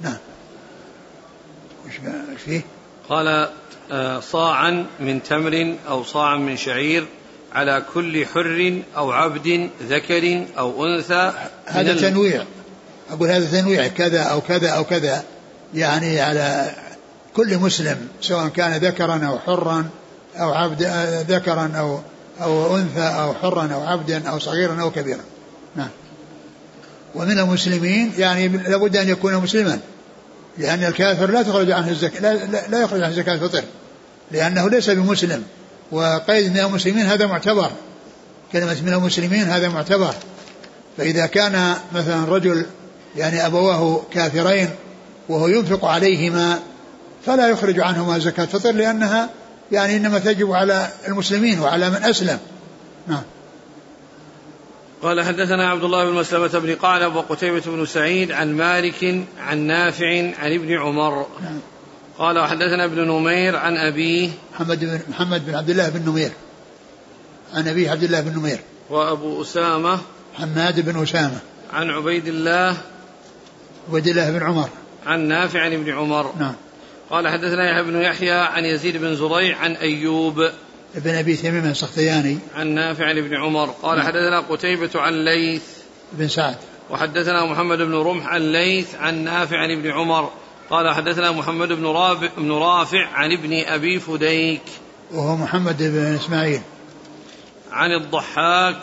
[0.00, 0.16] نعم.
[1.86, 1.92] وش
[2.44, 2.62] فيه؟
[3.08, 3.48] قال
[3.92, 7.06] آه، صاعا من تمر أو صاعا من شعير
[7.54, 11.32] على كل حر أو عبد ذكر أو أنثى
[11.66, 12.44] هذا تنويع.
[13.10, 15.24] أقول هذا تنويع كذا أو كذا أو كذا.
[15.74, 16.74] يعني على
[17.36, 19.88] كل مسلم سواء كان ذكرا أو حرا
[20.36, 20.82] أو عبد
[21.28, 22.00] ذكرا أو
[22.40, 25.20] أو أنثى أو حرا أو عبدا أو صغيرا أو كبيرا.
[25.76, 25.88] نعم.
[27.14, 29.78] ومن المسلمين يعني لابد أن يكون مسلما.
[30.58, 33.62] لأن الكافر لا تخرج عنه الزكاة لا, لا, لا يخرج عنه زكاة الفطر.
[34.30, 35.44] لأنه ليس بمسلم.
[35.92, 37.70] وقيد من المسلمين هذا معتبر.
[38.52, 40.14] كلمة من المسلمين هذا معتبر.
[40.96, 42.66] فإذا كان مثلا رجل
[43.16, 44.68] يعني أبواه كافرين
[45.28, 46.58] وهو ينفق عليهما
[47.26, 49.30] فلا يخرج عنهما زكاة فطر لأنها
[49.72, 52.38] يعني إنما تجب على المسلمين وعلى من أسلم.
[53.08, 53.22] نعم.
[55.02, 60.30] قال حدثنا عبد الله بن مسلمة بن قعنب وقتيبة بن سعيد عن مالك عن نافع
[60.38, 61.26] عن ابن عمر.
[61.42, 61.60] نعم.
[62.18, 66.30] قال وحدثنا ابن نمير عن أبيه محمد بن محمد بن عبد الله بن نمير.
[67.54, 68.58] عن أبيه عبد الله بن نمير.
[68.90, 69.98] وأبو أسامة
[70.34, 71.38] حماد بن أسامة.
[71.72, 72.76] عن عبيد الله
[73.88, 74.68] عبيد الله بن عمر.
[75.06, 76.32] عن نافع عن ابن عمر.
[76.38, 76.54] نعم.
[77.10, 80.50] قال حدثنا يحيى بن يحيى عن يزيد بن زريع عن أيوب
[80.96, 82.38] ابن أبي تميم السختياني.
[82.54, 83.66] عن نافع عن ابن عمر.
[83.82, 84.06] قال نعم.
[84.06, 85.62] حدثنا قتيبة عن ليث
[86.12, 86.56] بن سعد.
[86.90, 90.30] وحدثنا محمد بن رمح عن ليث عن نافع عن ابن عمر.
[90.70, 94.62] قال حدثنا محمد بن رافع, بن رافع عن ابن أبي فديك.
[95.12, 96.60] وهو محمد بن إسماعيل.
[97.72, 98.78] عن الضحاك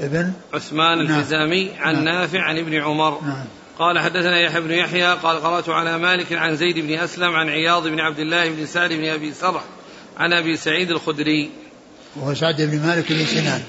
[0.00, 1.18] ابن عثمان نعم.
[1.18, 2.04] الحزامي عن نعم.
[2.04, 3.20] نافع عن ابن عمر.
[3.22, 3.44] نعم.
[3.78, 7.88] قال حدثنا يحيى بن يحيى قال قرأت على مالك عن زيد بن أسلم عن عياض
[7.88, 9.62] بن عبد الله بن سعد بن أبي سرح
[10.16, 11.50] عن أبي سعيد الخدري.
[12.16, 13.62] وهو سعد بن مالك بن سنان.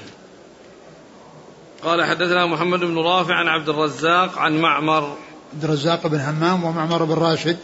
[1.82, 5.16] قال حدثنا محمد بن رافع عن عبد الرزاق عن معمر.
[5.54, 7.56] عبد الرزاق بن همام ومعمر بن راشد.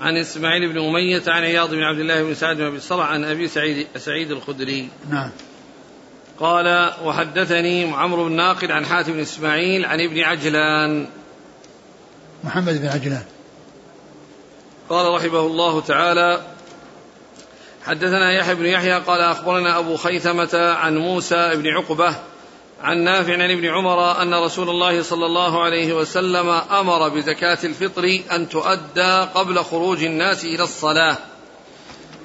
[0.00, 3.24] عن إسماعيل بن أمية عن عياض بن عبد الله بن سعد بن أبي الصرع عن
[3.24, 4.88] أبي سعيد سعيد الخدري.
[5.10, 5.30] نعم.
[6.40, 11.06] قال وحدثني عمرو بن ناقد عن حاتم بن إسماعيل عن ابن عجلان.
[12.44, 13.24] محمد بن عجلان.
[14.88, 16.40] قال رحمه الله تعالى
[17.84, 22.16] حدثنا يحيى بن يحيى قال أخبرنا أبو خيثمة عن موسى بن عقبة
[22.82, 28.18] عن نافع عن ابن عمر أن رسول الله صلى الله عليه وسلم أمر بزكاة الفطر
[28.32, 31.18] أن تؤدى قبل خروج الناس إلى الصلاة.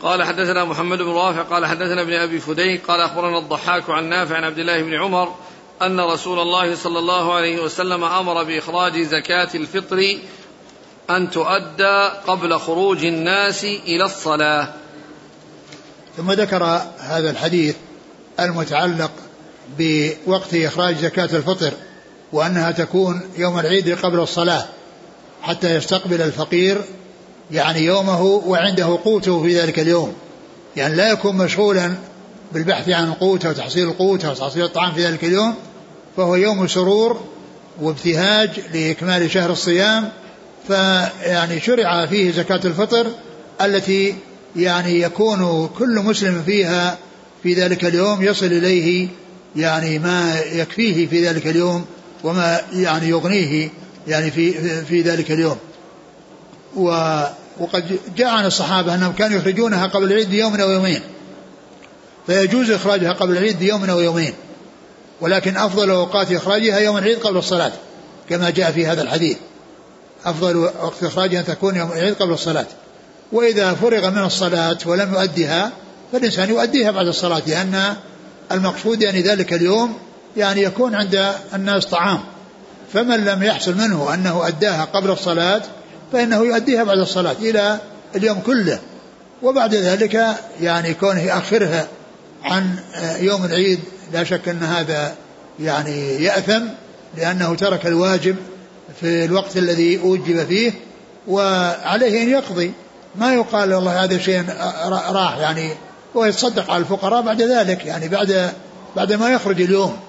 [0.01, 4.35] قال حدثنا محمد بن رافع قال حدثنا ابن أبي فديك قال أخبرنا الضحاك عن نافع
[4.35, 5.35] عن عبد الله بن عمر
[5.81, 10.17] أن رسول الله صلى الله عليه وسلم أمر بإخراج زكاة الفطر
[11.09, 14.73] أن تؤدى قبل خروج الناس إلى الصلاة.
[16.17, 16.63] ثم ذكر
[16.99, 17.75] هذا الحديث
[18.39, 19.11] المتعلق
[19.77, 21.73] بوقت إخراج زكاة الفطر
[22.33, 24.65] وأنها تكون يوم العيد قبل الصلاة
[25.41, 26.81] حتى يستقبل الفقير
[27.51, 30.13] يعني يومه وعنده قوته في ذلك اليوم.
[30.75, 31.93] يعني لا يكون مشغولا
[32.51, 35.55] بالبحث عن القوت أو تحصيل القوت أو تحصيل الطعام في ذلك اليوم
[36.17, 37.21] فهو يوم سرور
[37.81, 40.09] وابتهاج لإكمال شهر الصيام
[40.67, 43.07] فيعني شرع فيه زكاة الفطر
[43.61, 44.15] التي
[44.55, 46.97] يعني يكون كل مسلم فيها
[47.43, 49.07] في ذلك اليوم يصل إليه
[49.55, 51.85] يعني ما يكفيه في ذلك اليوم
[52.23, 53.69] وما يعني يغنيه
[54.07, 54.51] يعني في
[54.85, 55.57] في ذلك اليوم.
[56.75, 57.19] و
[57.59, 61.01] وقد جاء عن الصحابة أنهم كانوا يخرجونها قبل العيد بيوم أو يومين
[62.27, 64.33] فيجوز إخراجها قبل العيد بيوم أو يومين
[65.21, 67.71] ولكن أفضل أوقات إخراجها يوم العيد قبل الصلاة
[68.29, 69.37] كما جاء في هذا الحديث.
[70.25, 72.65] أفضل وقت إخراجها أن تكون يوم العيد قبل الصلاة.
[73.31, 75.71] وإذا فرغ من الصلاة ولم يؤديها
[76.11, 77.95] فالإنسان يؤديها بعد الصلاة لأن
[78.51, 79.97] المقصود يعني ذلك اليوم
[80.37, 82.19] يعني يكون عند الناس طعام.
[82.93, 85.61] فمن لم يحصل منه أنه أداها قبل الصلاة
[86.13, 87.79] فإنه يؤديها بعد الصلاة إلى
[88.15, 88.79] اليوم كله.
[89.43, 91.87] وبعد ذلك يعني كونه يأخرها
[92.43, 92.75] عن
[93.19, 93.79] يوم العيد
[94.13, 95.15] لا شك أن هذا
[95.59, 96.61] يعني يأثم
[97.17, 98.35] لأنه ترك الواجب
[99.01, 100.73] في الوقت الذي أوجب فيه
[101.27, 102.71] وعليه أن يقضي.
[103.15, 104.43] ما يقال والله هذا شيء
[105.11, 105.71] راح يعني
[106.15, 108.53] ويتصدق على الفقراء بعد ذلك يعني بعد
[108.95, 109.99] بعد ما يخرج اليوم.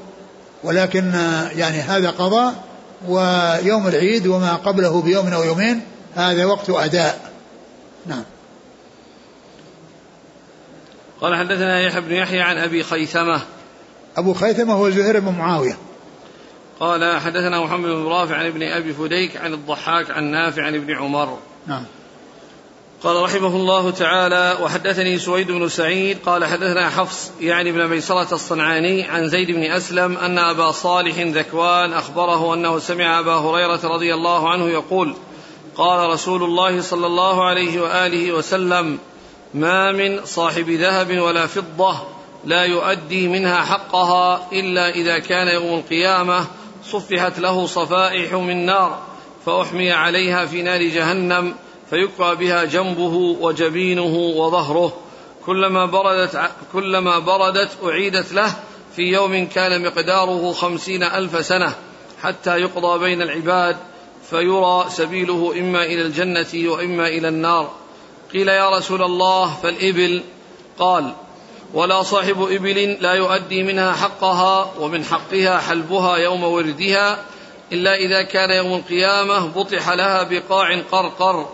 [0.64, 1.12] ولكن
[1.56, 2.64] يعني هذا قضاء
[3.08, 5.80] ويوم العيد وما قبله بيوم أو يومين
[6.14, 7.30] هذا وقت أداء.
[8.06, 8.24] نعم.
[11.20, 13.40] قال حدثنا يحيى بن يحيى عن أبي خيثمة.
[14.16, 15.76] أبو خيثمة هو زهير بن معاوية.
[16.80, 20.96] قال حدثنا محمد بن رافع عن ابن أبي فديك عن الضحاك عن نافع عن ابن
[20.96, 21.38] عمر.
[21.66, 21.84] نعم.
[23.02, 29.02] قال رحمه الله تعالى وحدثني سويد بن سعيد قال حدثنا حفص يعني ابن ميسرة الصنعاني
[29.02, 34.50] عن زيد بن أسلم أن أبا صالح ذكوان أخبره أنه سمع أبا هريرة رضي الله
[34.50, 35.14] عنه يقول
[35.76, 38.98] قال رسول الله صلى الله عليه وآله وسلم
[39.54, 41.96] ما من صاحب ذهب ولا فضة
[42.44, 46.46] لا يؤدي منها حقها إلا إذا كان يوم القيامة
[46.84, 48.98] صفحت له صفائح من نار
[49.46, 51.54] فأحمي عليها في نار جهنم
[51.90, 54.92] فيكوى بها جنبه وجبينه وظهره.
[55.46, 58.54] كلما بردت كلما بردت أعيدت له
[58.96, 61.74] في يوم كان مقداره خمسين ألف سنة
[62.22, 63.76] حتى يقضى بين العباد
[64.30, 67.70] فيرى سبيله إما إلى الجنة وإما إلى النار.
[68.32, 70.22] قيل يا رسول الله فالإبل؟
[70.78, 71.12] قال
[71.74, 77.18] ولا صاحب إبل لا يؤدي منها حقها ومن حقها حلبها يوم وردها
[77.72, 81.48] إلا إذا كان يوم القيامة بطح لها بقاع قرقر.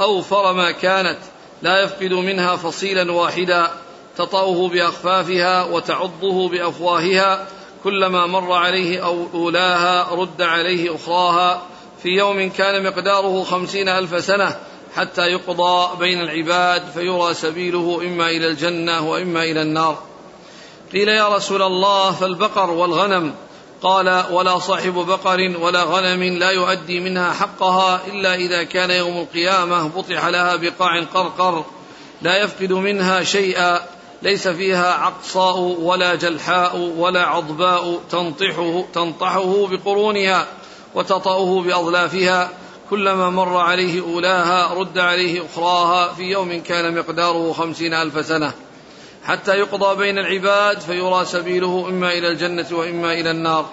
[0.00, 1.18] أوفر ما كانت
[1.62, 3.70] لا يفقد منها فصيلا واحدا
[4.16, 7.46] تطأه بأخفافها وتعضه بأفواهها
[7.84, 11.62] كلما مر عليه أو أولاها رد عليه أخراها.
[12.02, 14.56] في يوم كان مقداره خمسين ألف سنة
[14.96, 19.98] حتى يقضى بين العباد فيرى سبيله إما إلى الجنة وإما إلى النار.
[20.92, 23.34] قيل يا رسول الله فالبقر والغنم
[23.82, 29.88] قال ولا صاحب بقر ولا غنم لا يؤدي منها حقها إلا إذا كان يوم القيامة
[29.88, 31.64] بطح لها بقاع قرقر
[32.22, 33.80] لا يفقد منها شيئا
[34.22, 40.46] ليس فيها عقصاء ولا جلحاء ولا عضباء تنطحه, تنطحه بقرونها
[40.94, 42.50] وتطأه بأظلافها
[42.90, 48.52] كلما مر عليه أولاها رد عليه أخراها في يوم كان مقداره خمسين ألف سنة
[49.28, 53.66] حتى يقضى بين العباد فيرى سبيله إما إلى الجنة وإما إلى النار.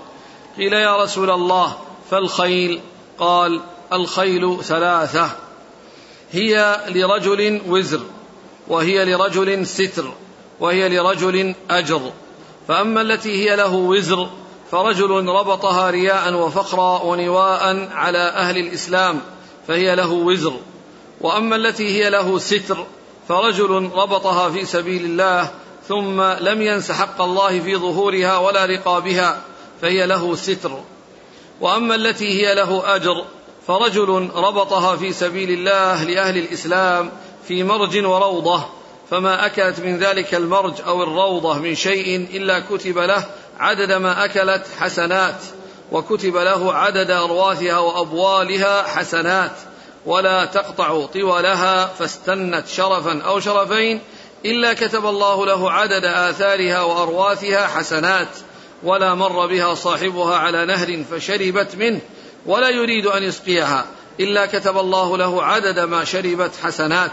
[0.57, 1.75] قيل يا رسول الله
[2.11, 2.81] فالخيل؟
[3.19, 3.61] قال
[3.93, 5.29] الخيل ثلاثة.
[6.31, 8.01] هي لرجل وزر
[8.67, 10.13] وهي لرجل ستر
[10.59, 12.11] وهي لرجل أجر.
[12.67, 14.29] فأما التي هي له وزر
[14.71, 19.21] فرجل ربطها رياء وفخرا ونواء على أهل الإسلام
[19.67, 20.59] فهي له وزر.
[21.21, 22.85] وأما التي هي له ستر
[23.29, 25.51] فرجل ربطها في سبيل الله
[25.87, 29.41] ثم لم ينس حق الله في ظهورها ولا رقابها
[29.81, 30.83] فهي له ستر.
[31.61, 33.25] وأما التي هي له أجر
[33.67, 37.11] فرجل ربطها في سبيل الله لأهل الإسلام
[37.47, 38.63] في مرج وروضة
[39.09, 43.25] فما أكلت من ذلك المرج أو الروضة من شيء إلا كتب له
[43.59, 45.35] عدد ما أكلت حسنات
[45.91, 49.51] وكتب له عدد أرواثها وأبوالها حسنات.
[50.05, 54.01] ولا تقطع طولها فاستنت شرفا أو شرفين
[54.45, 58.27] إلا كتب الله له عدد آثارها وأرواثها حسنات
[58.83, 61.99] ولا مر بها صاحبها على نهر فشربت منه
[62.45, 63.85] ولا يريد أن يسقيها
[64.19, 67.11] إلا كتب الله له عدد ما شربت حسنات.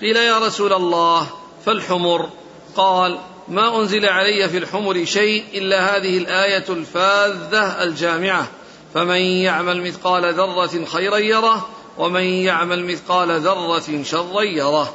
[0.00, 1.26] قيل يا رسول الله
[1.66, 2.30] فالحمر؟
[2.76, 8.46] قال ما أنزل علي في الحمر شيء إلا هذه الآية الفاذة الجامعة.
[8.94, 14.94] فمن يعمل مثقال ذرة خيرا يره ومن يعمل مثقال ذرة شرا يره.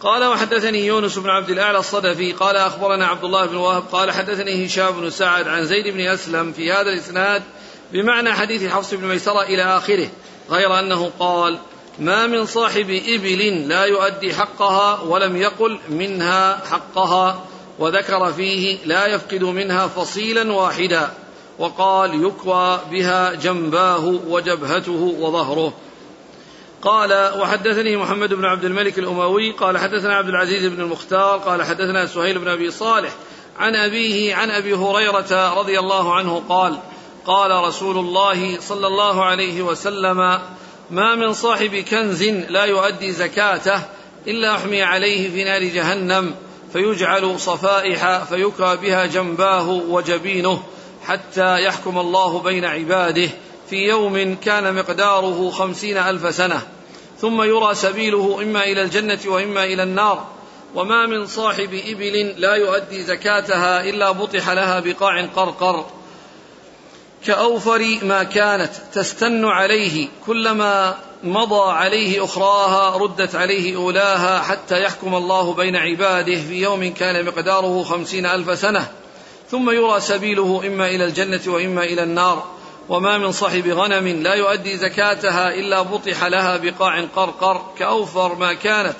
[0.00, 4.66] قال وحدثني يونس بن عبد الأعلى الصدفي قال أخبرنا عبد الله بن وهب قال حدثني
[4.66, 7.42] هشام بن سعد عن زيد بن أسلم في هذا الإسناد
[7.92, 10.08] بمعنى حديث حفص بن ميسرة إلى آخره
[10.50, 11.58] غير أنه قال
[11.98, 17.44] ما من صاحب إبل لا يؤدي حقها ولم يقل منها حقها
[17.78, 21.10] وذكر فيه لا يفقد منها فصيلا واحدا.
[21.58, 25.72] وقال يكوى بها جنباه وجبهته وظهره.
[26.82, 32.06] قال وحدثني محمد بن عبد الملك الأموي قال حدثنا عبد العزيز بن المختار قال حدثنا
[32.06, 33.10] سهيل بن أبي صالح
[33.58, 36.78] عن أبيه عن أبي هريرة رضي الله عنه قال
[37.26, 40.38] قال رسول الله صلى الله عليه وسلم
[40.90, 43.82] ما من صاحب كنز لا يؤدي زكاته
[44.26, 46.34] إلا أحمي عليه في نار جهنم
[46.72, 50.62] فيجعل صفائح فيكى بها جنباه وجبينه
[51.06, 53.28] حتى يحكم الله بين عباده
[53.70, 56.62] في يوم كان مقداره خمسين ألف سنة.
[57.20, 60.26] ثم يرى سبيله إما إلى الجنة وإما إلى النار.
[60.74, 65.86] وما من صاحب إبل لا يؤدي زكاتها إلا بطح لها بقاع قرقر.
[67.26, 75.54] كأوفر ما كانت تستن عليه كلما مضى عليه أخراها ردت عليه أولاها حتى يحكم الله
[75.54, 78.88] بين عباده في يوم كان مقداره خمسين ألف سنة.
[79.50, 82.44] ثم يرى سبيله إما إلى الجنة وإما إلى النار.
[82.88, 88.96] وما من صاحب غنم لا يؤدي زكاتها إلا بطح لها بقاع قرقر كأوفر ما كانت.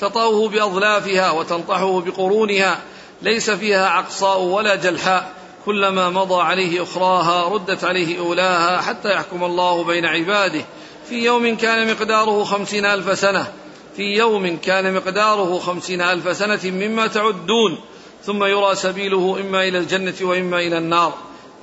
[0.00, 2.78] تطأه بأظلافها وتنطحه بقرونها.
[3.22, 5.32] ليس فيها عقصاء ولا جلحاء.
[5.66, 10.64] كلما مضى عليه أخراها ردت عليه أولاها حتى يحكم الله بين عباده.
[11.08, 13.52] في يوم كان مقداره خمسين ألف سنة.
[13.96, 17.78] في يوم كان مقداره خمسين ألف سنة مما تعدون.
[18.26, 21.14] ثم يرى سبيله إما إلى الجنة وإما إلى النار.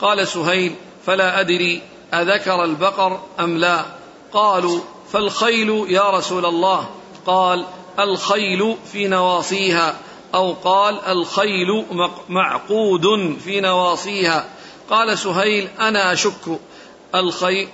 [0.02, 1.82] قال سهيل فلا أدري
[2.13, 3.86] أذكر البقر أم لا؟
[4.34, 4.80] قالوا
[5.12, 6.89] فالخيل يا رسول الله.
[7.26, 7.65] قال
[7.99, 9.95] الخيل في نواصيها.
[10.36, 11.86] أو قال الخيل
[12.30, 14.45] معقود في نواصيها.
[14.89, 16.60] قال سهيل أنا أشك.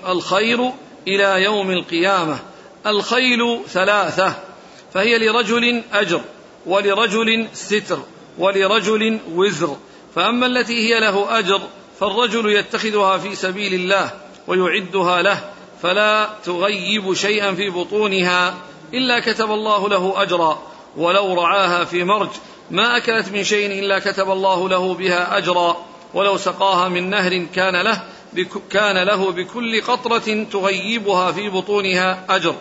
[0.08, 0.71] الخير,
[1.08, 2.39] إلى يوم القيامة.
[2.88, 4.34] الخيل ثلاثة
[4.93, 6.21] فهي لرجل أجر
[6.65, 7.99] ولرجل ستر.
[8.39, 9.78] ولرجل وزر.
[10.15, 11.62] فأما التي هي له أجر
[11.99, 14.12] فالرجل يتخذها في سبيل الله
[14.47, 15.49] ويعدها له
[15.82, 18.54] فلا تغيب شيئا في بطونها
[18.93, 20.62] إلا كتب الله له اجرا.
[20.97, 22.30] ولو رعاها في مرج
[22.71, 25.78] ما أكلت من شيء إلا كتب الله له بها اجرا.
[26.13, 28.02] ولو سقاها من نهر كان له
[28.69, 32.56] كان له بكل قطرة تغيبها في بطونها أجر.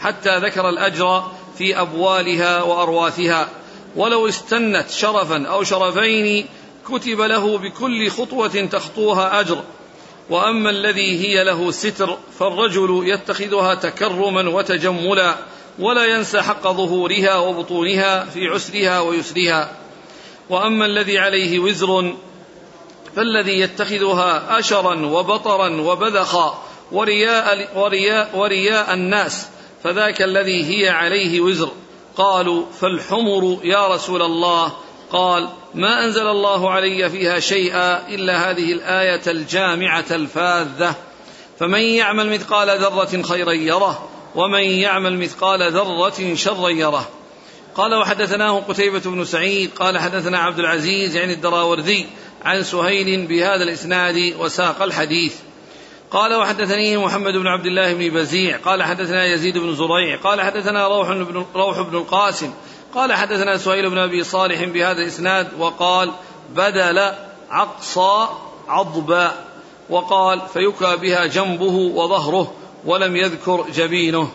[0.00, 1.22] حتى ذكر الأجر
[1.58, 3.48] في أبوالها وأرواثها.
[3.96, 6.46] ولو استنت شرفا أو شرفين
[6.88, 9.64] كتب له بكل خطوة تخطوها أجر.
[10.30, 15.34] وأما الذي هي له ستر فالرجل يتخذها تكرما وتجملا
[15.78, 19.76] ولا ينسى حق ظهورها وبطونها في عسرها ويسرها.
[20.50, 22.14] وأما الذي عليه وزر
[23.16, 29.48] فالذي يتخذها اشرا وبطرا وبذخا ورياء, ورياء, ورياء الناس
[29.84, 31.72] فذاك الذي هي عليه وزر.
[32.16, 34.72] قالوا فالحمر يا رسول الله.
[35.12, 40.94] قال ما أنزل الله علي فيها شيئا إلا هذه الآية الجامعة الفاذة.
[41.58, 47.08] فمن يعمل مثقال ذرة خيرا يره ومن يعمل مثقال ذرة شرا يره.
[47.74, 49.70] قال وحدثناه قتيبة بن سعيد.
[49.78, 52.06] قال حدثنا عبد العزيز يعني الدراوردي
[52.44, 55.34] عن سهيل بهذا الإسناد وساق الحديث.
[56.14, 60.88] قال وحدثني محمد بن عبد الله بن بزيع قال حدثنا يزيد بن زريع قال حدثنا
[60.88, 62.52] روح بن, روح بن القاسم
[62.94, 66.10] قال حدثنا سهيل بن أبي صالح بهذا الإسناد وقال
[66.56, 67.12] بدل
[67.50, 68.28] عقصى
[68.68, 69.32] عضبا
[69.90, 72.54] وقال فيكى بها جنبه وظهره
[72.84, 74.30] ولم يذكر جبينه.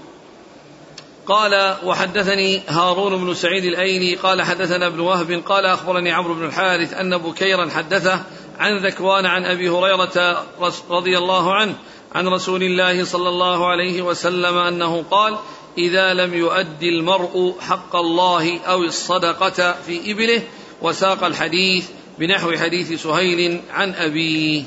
[1.26, 6.94] قال وحدثني هارون بن سعيد الأيلي قال حدثنا ابن وهب قال أخبرني عمرو بن الحارث
[6.94, 8.24] أن بكيرا حدثه
[8.60, 10.46] عن ذكوان عن أبي هريرة
[10.90, 11.76] رضي الله عنه
[12.16, 15.38] عن رسول الله صلى الله عليه وسلم أنه قال
[15.78, 20.42] إذا لم يؤدي المرء حق الله أو الصدقة في إبله
[20.82, 21.86] وساق الحديث
[22.20, 24.64] بنحو حديث سهيل عن أبيه.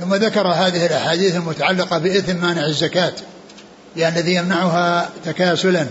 [0.00, 3.12] ثم ذكر هذه الأحاديث المتعلقة بإثم مانع الزكاة
[3.96, 5.86] يعني الذي يمنعها تكاسلا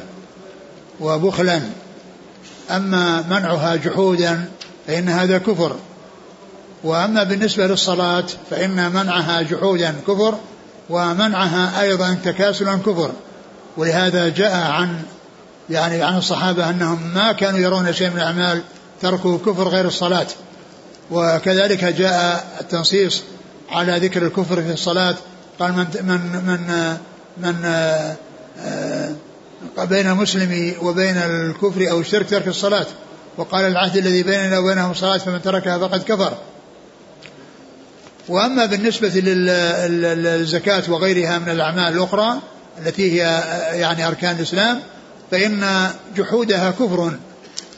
[0.99, 1.61] وبخلا
[2.71, 4.45] أما منعها جحودا
[4.87, 5.75] فإن هذا كفر.
[6.83, 10.35] وأما بالنسبة للصلاة فإن منعها جحودا كفر
[10.89, 13.11] ومنعها أيضا تكاسلا كفر
[13.77, 15.01] ولهذا جاء عن
[15.69, 18.61] يعني عن الصحابة أنهم ما كانوا يرون شيء من الأعمال
[19.01, 20.27] تركوا كفر غير الصلاة
[21.11, 23.21] وكذلك جاء التنصيص
[23.69, 25.15] على ذكر الكفر في الصلاة
[25.59, 26.97] قال من من من
[27.37, 28.15] من آه،
[29.77, 32.85] بين المسلم وبين الكفر أو الشرك ترك الصلاة
[33.37, 36.33] وقال العهد الذي بيننا وبينهم الصلاة فمن تركها فقد كفر.
[38.29, 39.07] وأما بالنسبة
[39.87, 42.39] للزكاة وغيرها من الأعمال الأخرى
[42.85, 44.79] التي هي آه، يعني أركان الإسلام
[45.31, 47.11] فإن جحودها كفر.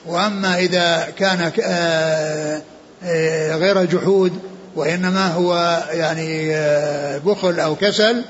[0.05, 1.51] وأما إذا كان
[3.59, 4.39] غير جحود
[4.75, 6.49] وإنما هو يعني
[7.19, 8.23] بخل أو كسل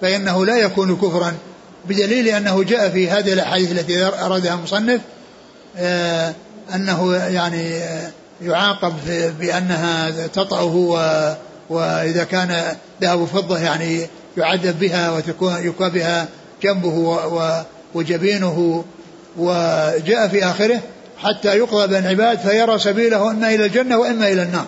[0.00, 1.34] فإنه لا يكون كفرا.
[1.88, 5.00] بدليل أنه جاء في هذه الأحاديث التي أرادها المصنف
[5.76, 6.34] آه،
[6.74, 8.10] أنه يعني آه،
[8.42, 8.94] يعاقب
[9.40, 10.96] بأنها تطأه
[11.70, 14.06] وإذا كان ذهب فضة يعني
[14.36, 16.28] يعذب بها وتكون يكوى بها
[16.62, 17.18] جنبه
[17.94, 18.84] وجبينه
[19.36, 20.80] وجاء في آخره
[21.18, 24.66] حتى يقضى بين العباد فيرى سبيله إما إلى الجنة وإما إلى النار.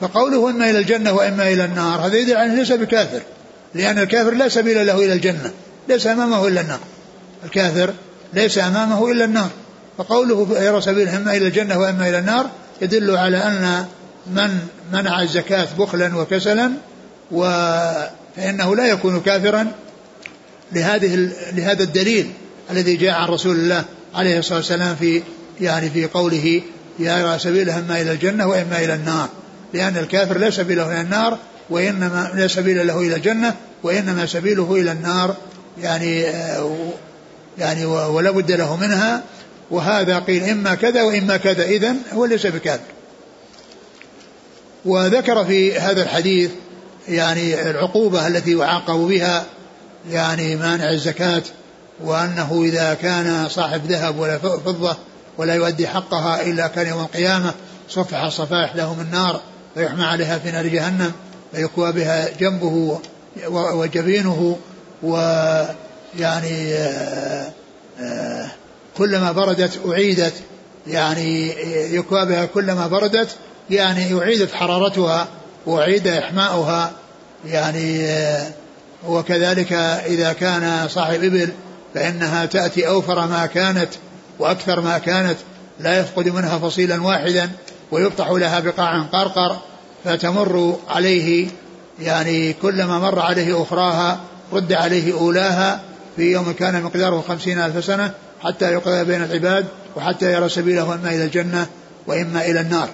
[0.00, 3.20] فقوله إما إلى الجنة وإما إلى النار هذا يدل على ليس بكافر
[3.74, 5.50] لأن الكافر لا سبيل له إلى الجنة
[5.88, 6.80] ليس أمامه إلا النار.
[7.44, 7.92] الكافر
[8.34, 9.50] ليس أمامه إلا النار.
[9.98, 12.50] فقوله يرى سبيل إما إلى الجنة وإما إلى النار
[12.82, 13.86] يدل على أن
[14.30, 14.58] من
[14.92, 16.72] منع الزكاة بخلا وكسلا
[18.36, 19.72] فإنه لا يكون كافرا
[20.72, 22.30] لهذه لهذا الدليل
[22.70, 25.22] الذي جاء عن رسول الله عليه الصلاة والسلام في
[25.60, 26.62] يعني في قوله
[26.98, 29.28] يرى سبيله إما إلى الجنة وإما إلى النار
[29.74, 31.38] لأن الكافر لا سبيل له إلى النار
[31.70, 35.36] وإنما لا سبيل له إلى الجنة وإنما سبيله إلى النار
[35.82, 36.24] يعني
[37.58, 39.22] يعني ولا بد له منها.
[39.70, 42.82] وهذا قيل إما كذا وإما كذا إذن هو ليس بكافر.
[44.88, 46.50] وذكر في هذا الحديث
[47.08, 49.44] يعني العقوبة التي يعاقب بها
[50.10, 51.42] يعني مانع الزكاة
[52.04, 54.96] وأنه إذا كان صاحب ذهب ولا فضة
[55.38, 57.54] ولا يؤدي حقها إلا كان يوم القيامة
[57.88, 59.40] صفح الصفائح له من نار
[59.74, 61.12] فيحمى عليها في نار جهنم
[61.52, 63.00] فيكوى بها جنبه
[63.50, 64.56] وجبينه
[65.02, 67.52] ويعني آه،
[68.00, 68.50] آه،
[68.98, 70.34] كلما بردت أعيدت
[70.86, 71.48] يعني
[71.94, 73.36] يكوى بها كلما بردت
[73.70, 75.28] يعني أعيدت حرارتها
[75.66, 76.92] وأعيد إحماؤها
[77.44, 78.50] يعني آه،
[79.06, 79.72] وكذلك
[80.06, 81.48] إذا كان صاحب إبل
[81.94, 83.88] فإنها تأتي أوفر ما كانت
[84.38, 85.36] وأكثر ما كانت
[85.80, 87.50] لا يفقد منها فصيلا واحدا
[87.90, 89.56] ويفتح لها بقاع قرقر
[90.04, 91.48] فتمر عليه
[92.00, 94.20] يعني كلما مر عليه أخراها
[94.52, 95.80] رد عليه أولاها
[96.16, 98.10] في يوم كان مقداره خمسين ألف سنة
[98.44, 99.66] حتى يقضي بين العباد
[99.96, 101.66] وحتى يرى سبيله إما إلى الجنة
[102.06, 102.88] وإما إلى النار.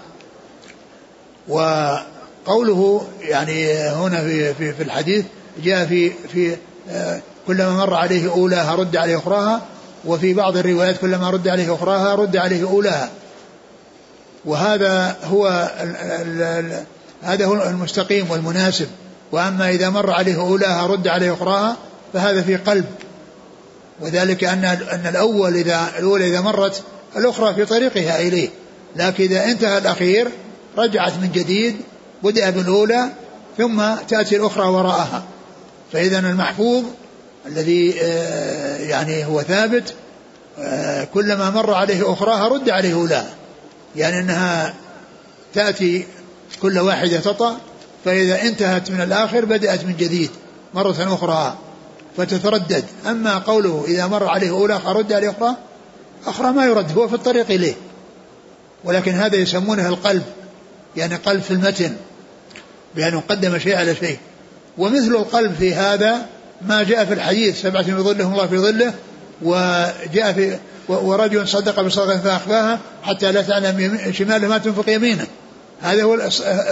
[1.48, 5.24] وقوله يعني هنا في, في, في الحديث
[5.64, 6.56] جاء في في
[6.90, 9.62] آه، كلما مر عليه أولاها رد عليه أخراها
[10.04, 13.10] وفي بعض الروايات كلما رد عليه أخراها رد عليه أولاها.
[14.44, 15.70] وهذا هو
[17.22, 18.86] هذا هو المستقيم والمناسب.
[19.32, 21.76] وأما إذا مر عليه أولاها رد عليه أخراها
[22.12, 22.84] فهذا في قلب.
[24.00, 26.82] وذلك أن أن الأول إذا الأولى إذا مرت
[27.16, 28.48] الأخرى في طريقها إليه.
[28.96, 30.28] لكن إذا انتهى الأخير
[30.78, 31.76] رجعت من جديد
[32.22, 33.08] بدأ بالأولى
[33.58, 35.24] ثم تأتي الأخرى وراءها.
[35.92, 36.84] فإذا المحفوظ
[37.46, 39.94] الذي آه، يعني هو ثابت
[40.58, 43.34] آه، كلما مر عليه أخراها رد عليه أولاها
[43.96, 44.74] يعني أنها
[45.54, 46.06] تأتي
[46.62, 47.58] كل واحدة تطأ
[48.04, 50.30] فإذا انتهت من الآخر بدأت من جديد
[50.74, 51.58] مرة أخرى
[52.16, 52.84] فتتردد.
[53.06, 55.56] أما قوله إذا مر عليه أولى رد عليه أخرى
[56.26, 57.74] أخرى ما يرد هو في الطريق إليه.
[58.84, 60.22] ولكن هذا يسمونه القلب.
[60.96, 61.96] يعني قلب في المتن
[62.96, 64.18] بأنه قدم شيء على شيء.
[64.78, 66.26] ومثل القلب في هذا
[66.62, 68.94] ما جاء في الحديث سبعة يظلهم الله في ظله
[69.42, 75.26] وجاء في ورجل صدق بصدقة فأخفاها حتى لا تعلم شماله ما تنفق يمينه.
[75.82, 76.18] هذا هو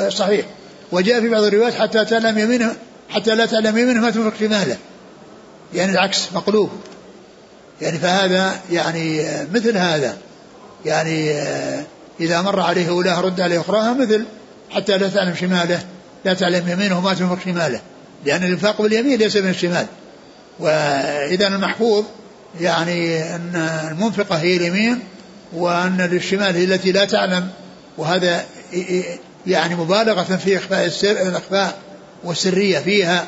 [0.06, 0.46] الصحيح
[0.92, 2.76] وجاء في بعض الروايات حتى تعلم يمينه
[3.08, 4.76] حتى لا تعلم يمينه ما تنفق شماله.
[5.74, 6.70] يعني العكس مقلوب.
[7.82, 10.16] يعني فهذا يعني مثل هذا.
[10.84, 11.32] يعني
[12.20, 14.24] إذا مر عليه أولاه رد عليه أخراها مثل
[14.70, 15.82] حتى لا تعلم شماله
[16.24, 17.80] لا تعلم يمينه ما تنفق شماله
[18.24, 19.86] لأن الإنفاق باليمين ليس من الشمال.
[20.60, 22.04] وإذا المحفوظ
[22.60, 23.56] يعني أن
[23.90, 24.98] المنفقة هي اليمين
[25.52, 27.48] وأن للشمال هي التي لا تعلم.
[27.98, 28.44] وهذا
[29.46, 31.78] يعني مبالغة في إخفاء السر الإخفاء
[32.24, 33.26] والسرية فيها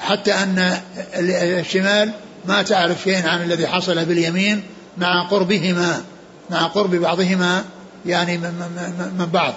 [0.00, 0.80] حتى أن
[1.14, 2.12] الشمال
[2.44, 4.62] ما تعرف شيئا عن الذي حصل باليمين
[4.98, 6.02] مع قربهما
[6.50, 7.64] مع قرب بعضهما.
[8.06, 9.54] يعني من بعض.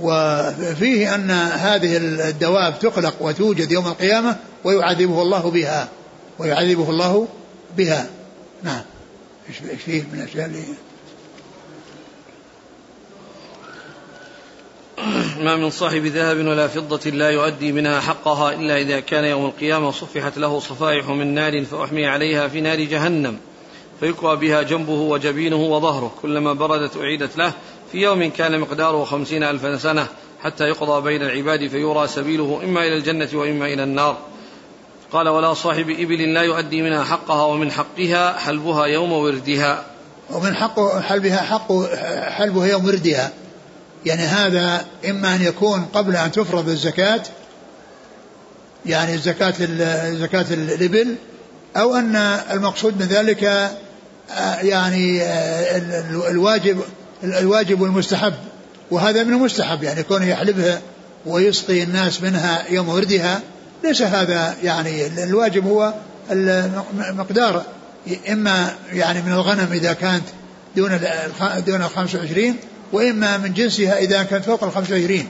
[0.00, 5.88] وفيه أن هذه الدواب تخلق وتوجد يوم القيامة ويعذبه الله بها.
[6.38, 7.28] ويعذبه الله
[7.76, 8.06] بها.
[8.62, 8.82] نعم.
[9.48, 10.62] إيش فيه من الاشياء اللي
[15.40, 19.90] ما من صاحب ذهب ولا فضة لا يؤدي منها حقها إلا إذا كان يوم القيامة
[19.90, 23.38] صفحت له صفائح من نار فأحمي عليها في نار جهنم.
[24.00, 26.14] فيكوى بها جنبه وجبينه وظهره.
[26.22, 27.52] كلما بردت أعيدت له.
[27.92, 30.06] في يوم كان مقداره خمسين ألف سنة
[30.42, 34.18] حتى يقضى بين العباد فيرى سبيله إما إلى الجنة وإما إلى النار.
[35.12, 39.84] قال ولا صاحب إبل لا يؤدي منها حقها ومن حقها حلبها يوم وردها.
[40.30, 41.72] ومن حق حلبها حق
[42.28, 43.32] حلبها يوم وردها.
[44.06, 47.22] يعني هذا إما أن يكون قبل أن تفرض الزكاة
[48.86, 49.54] يعني زكاة
[50.10, 51.16] زكاة الإبل
[51.76, 52.16] أو أن
[52.52, 53.70] المقصود من ذلك
[54.62, 55.82] يعني آه،
[56.30, 56.80] الواجب
[57.24, 58.34] الواجب والمستحب.
[58.90, 60.80] وهذا من المستحب يعني كونه يحلبها
[61.26, 63.40] ويسقي الناس منها يوم وردها.
[63.84, 65.94] ليس هذا يعني الواجب هو
[66.30, 67.64] المقدار.
[68.28, 70.24] إما يعني من الغنم إذا كانت
[70.76, 71.00] دون
[71.66, 72.56] دون ال 25
[72.92, 75.24] وإما من جنسها إذا كانت فوق ال 25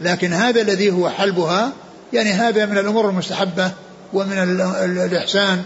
[0.00, 1.72] لكن هذا الذي هو حلبها
[2.12, 3.70] يعني هذا من الأمور المستحبة
[4.12, 4.38] ومن
[5.12, 5.62] الإحسان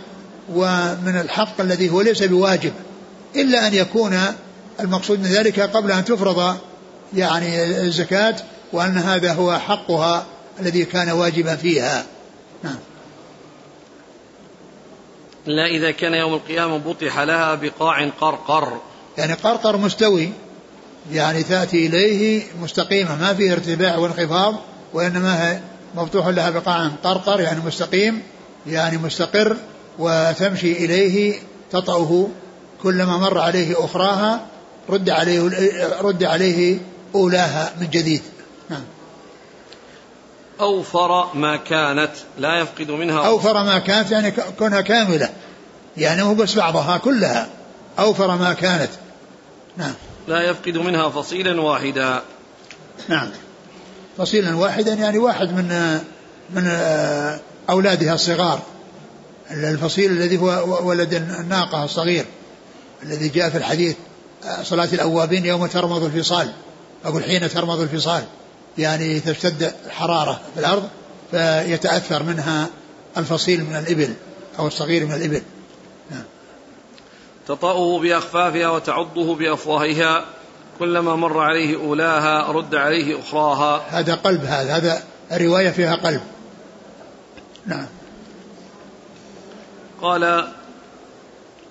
[0.53, 2.72] ومن الحق الذي هو ليس بواجب
[3.36, 4.20] إلا أن يكون
[4.80, 6.57] المقصود من ذلك قبل أن تفرض
[7.14, 8.36] يعني الزكاة
[8.72, 10.26] وأن هذا هو حقها
[10.61, 12.05] الذي كان واجبا فيها.
[12.62, 12.76] نعم.
[15.47, 18.80] لا إذا كان يوم القيامة بطح لها بقاع قرقر.
[19.18, 20.30] يعني قرقر مستوي
[21.12, 24.55] يعني تأتي إليه مستقيمة ما فيه ارتفاع وانخفاض
[24.92, 25.61] وإنما هي
[25.95, 28.22] مفتوح لها بقاع قرقر يعني مستقيم
[28.66, 29.57] يعني مستقر
[29.99, 31.38] وتمشي إليه
[31.70, 32.28] تطأه
[32.82, 34.47] كلما مر عليه أخراها
[34.90, 35.42] رد عليه
[36.01, 36.78] رد عليه
[37.14, 38.22] أولاها من جديد.
[38.70, 38.84] نعم.
[40.61, 45.30] أوفر ما كانت لا يفقد منها أوفر ما كانت يعني كونها كاملة.
[45.97, 47.49] يعني هو بس بعضها كلها.
[47.99, 48.90] أوفر ما كانت.
[49.76, 49.95] نعم.
[50.28, 52.22] لا يفقد منها فصيلا واحدا.
[53.09, 53.30] نعم.
[54.18, 56.01] فصيلا واحدا يعني واحد من
[56.51, 56.68] من
[57.70, 58.62] أولادها الصغار.
[59.51, 62.24] الفصيل الذي هو ولد الناقة الصغير
[63.03, 63.97] الذي جاء في الحديث
[64.62, 66.53] صلاة الأوابين يوم ترمض الفصال
[67.05, 68.24] أقول حين ترمض الفصال
[68.78, 70.88] يعني تشتد الحرارة في الأرض
[71.30, 72.68] فيتأثر منها
[73.16, 74.14] الفصيل من الإبل
[74.59, 75.42] أو الصغير من الإبل.
[76.11, 76.24] نعم.
[77.49, 80.24] تطأه بأخفافها وتعضه بأفواهها
[80.78, 84.01] كلما مر عليه أولاها رد عليه أخراها.
[84.01, 86.20] هذا قلب هذا هذا الرواية فيها قلب.
[87.66, 87.86] نعم.
[90.05, 90.48] قال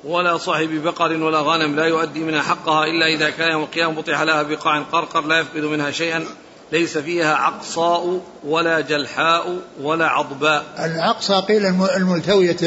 [0.03, 4.21] ولا صاحب بقر ولا غنم لا يؤدي منها حقها إلا إذا كان يوم القيامة بطح
[4.21, 6.25] لها بقاع قرقر لا يفقد منها شيئا.
[6.71, 10.65] ليس فيها عقصاء ولا جلحاء ولا عضباء.
[10.79, 11.65] العقصى قيل
[11.95, 12.57] الملتوية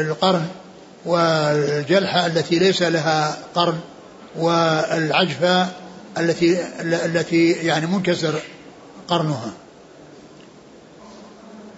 [0.00, 0.46] القرن
[1.06, 3.78] والجلحة التي ليس لها قرن
[4.36, 5.68] والعجفة
[6.18, 8.34] التي التي يعني منكسر
[9.08, 9.52] قرنها.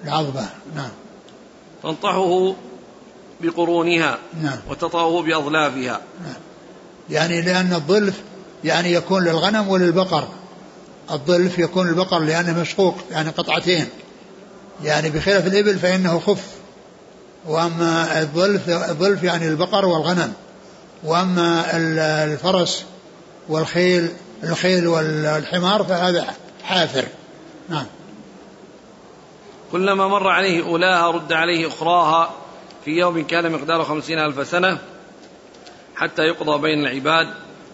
[0.05, 0.91] العضبة نعم.
[1.83, 2.55] تنطحه
[3.41, 4.59] بقرونها نعم.
[4.71, 6.01] وتطأه بأظلافها.
[6.25, 6.37] نعم
[7.11, 8.21] يعني لأن الظلف
[8.65, 10.29] يعني يكون للغنم وللبقر.
[11.11, 13.87] الظلف يكون البقر لأنه مشقوق يعني قطعتين.
[14.85, 16.45] يعني بخلاف الإبل فإنه خف.
[17.47, 20.33] وأما الظلف الظلف يعني البقر والغنم.
[21.05, 21.65] وأما
[22.25, 22.85] الفرس
[23.49, 24.09] والخيل
[24.45, 26.27] الخيل والحمار فهذا
[26.63, 27.05] حافر.
[27.69, 27.87] نعم.
[29.73, 32.35] كلما مر عليه أولاها رد عليه أخراها
[32.85, 34.79] في يوم كان مقداره خمسين ألف سنة
[35.97, 37.29] حتى يقضى بين العباد.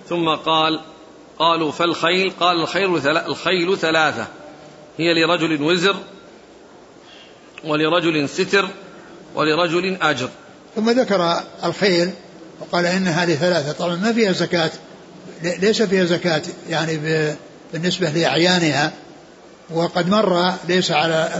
[0.08, 0.80] ثم قال
[1.38, 4.26] قالوا فالخيل قال الخيل الخيل ثلاثة
[4.98, 5.96] هي لرجل وزر
[7.64, 8.68] ولرجل ستر
[9.34, 10.28] ولرجل أجر.
[10.76, 12.10] ثم ذكر الخيل
[12.60, 13.72] وقال إن هذه ثلاثة.
[13.72, 14.70] طبعا ما فيها زكاة
[15.42, 17.00] ليس فيها زكاة يعني
[17.72, 18.92] بالنسبة لأعيانها.
[19.70, 21.30] وقد مر ليس على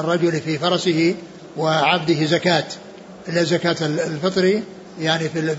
[0.00, 1.14] الرجل في فرسه
[1.56, 2.64] وعبده زكاة
[3.28, 4.60] إلا زكاة الفطر
[5.00, 5.56] يعني في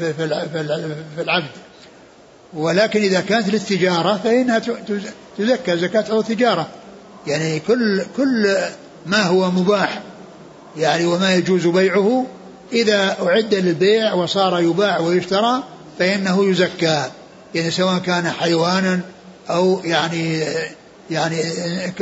[1.16, 1.50] في العبد.
[2.54, 4.62] ولكن إذا كانت للتجارة فإنها
[5.38, 6.68] تزكى زكاة أو تجارة.
[7.28, 8.58] يعني كل كل
[9.06, 10.02] ما هو مباح
[10.78, 12.26] يعني وما يجوز بيعه
[12.74, 15.64] إذا أعد للبيع وصار يباع ويشترى
[16.00, 17.04] فإنه يزكى.
[17.56, 19.00] يعني سواء كان حيوانا
[19.50, 20.44] أو يعني
[21.12, 21.44] يعني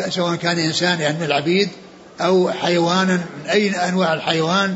[0.10, 1.70] سواء كان إنسان يعني من العبيد
[2.22, 4.76] أو حيوانا من أي أنواع الحيوان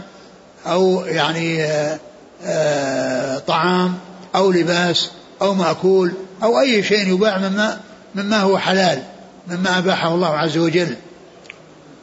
[0.65, 1.99] أو يعني آآ
[2.45, 3.97] آآ طعام
[4.36, 5.11] أو لباس
[5.41, 6.13] أو مأكول
[6.43, 7.79] أو أي شيء يباع مما
[8.15, 9.03] مما هو حلال
[9.47, 10.95] مما أباحه الله عز وجل.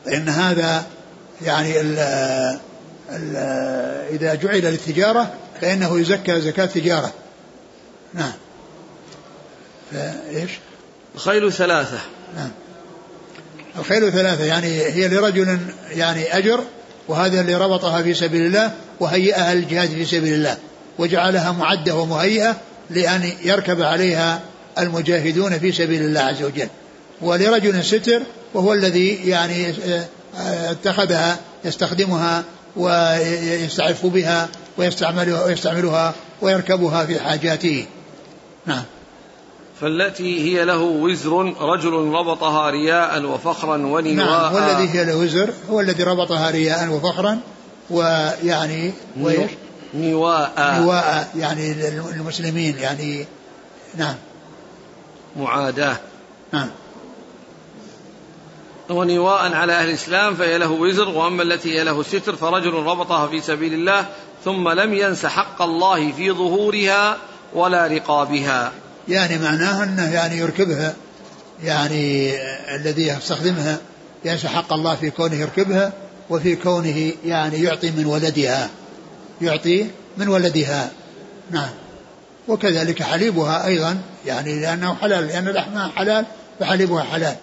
[0.05, 0.85] فإن هذا
[1.43, 1.99] يعني ال
[3.11, 3.37] ال
[4.11, 7.13] إذا جعل للتجارة فإنه يزكى زكاة تجارة
[8.15, 8.33] نعم.
[9.93, 10.51] فإيش؟
[11.15, 11.99] الخيل ثلاثة.
[12.37, 12.51] نعم.
[13.79, 15.59] الخيل ثلاثة يعني هي لرجل
[15.91, 16.61] يعني أجر
[17.09, 20.57] وهذا اللي ربطها في سبيل الله وهيئها للجهاد في سبيل الله
[20.99, 22.57] وجعلها معدة ومهيئة
[22.91, 24.41] لأن يركب عليها
[24.79, 26.69] المجاهدون في سبيل الله عز وجل.
[27.21, 28.23] ولرجل ستر
[28.55, 32.45] وهو الذي يعني آه، اتخذها يستخدمها
[32.77, 37.87] ويستعف بها ويستعملها ويستعملها ويركبها في حاجاته.
[38.67, 38.83] نعم.
[39.81, 44.15] فالتي هي له وزر رجل ربطها رياء وفخرا ونواء.
[44.15, 47.41] نعم والذي هي له وزر هو الذي ربطها رياء وفخرا
[47.91, 49.51] ويعني ويش
[49.95, 50.53] نواء.
[50.81, 53.27] نواء يعني المسلمين يعني
[53.97, 54.15] نعم.
[55.37, 55.97] معاداة.
[56.53, 56.69] نعم.
[58.91, 63.41] ونواء على أهل الإسلام فهي له وزر وأما التي هي له ستر فرجل ربطها في
[63.41, 64.07] سبيل الله
[64.45, 67.17] ثم لم ينس حق الله في ظهورها
[67.55, 68.73] ولا رقابها.
[69.09, 70.95] يعني معناه أنه يعني يركبها
[71.65, 72.33] يعني
[72.75, 73.79] الذي يستخدمها
[74.25, 75.93] ينسى حق الله في كونه يركبها
[76.31, 78.69] وفي كونه يعني يعطي من ولدها
[79.41, 79.87] يعطي
[80.17, 80.91] من ولدها.
[81.51, 81.71] نعم.
[82.49, 86.27] وكذلك حليبها أيضا يعني لأنه حلال لأن لحمها حلال
[86.61, 87.37] فحليبها حلال.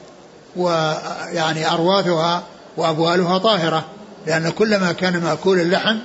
[0.56, 2.44] ويعني أرواثها
[2.78, 3.86] وأبوالها طاهرة
[4.28, 5.98] لأن كلما كان مأكول اللحم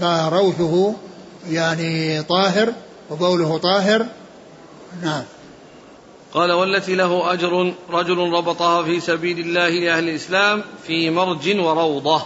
[0.00, 0.94] فروثه
[1.50, 2.72] يعني طاهر
[3.10, 4.06] وبوله طاهر
[5.02, 5.22] نعم.
[6.32, 12.22] قال والتي له أجر رجل ربطها في سبيل الله لأهل الإسلام في مرج وروضة.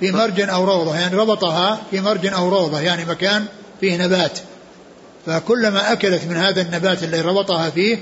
[0.00, 3.44] في مرج أو روضة يعني ربطها في مرج أو روضة يعني مكان
[3.80, 4.38] فيه نبات.
[5.26, 7.98] فكلما أكلت من هذا النبات الذي ربطها فيه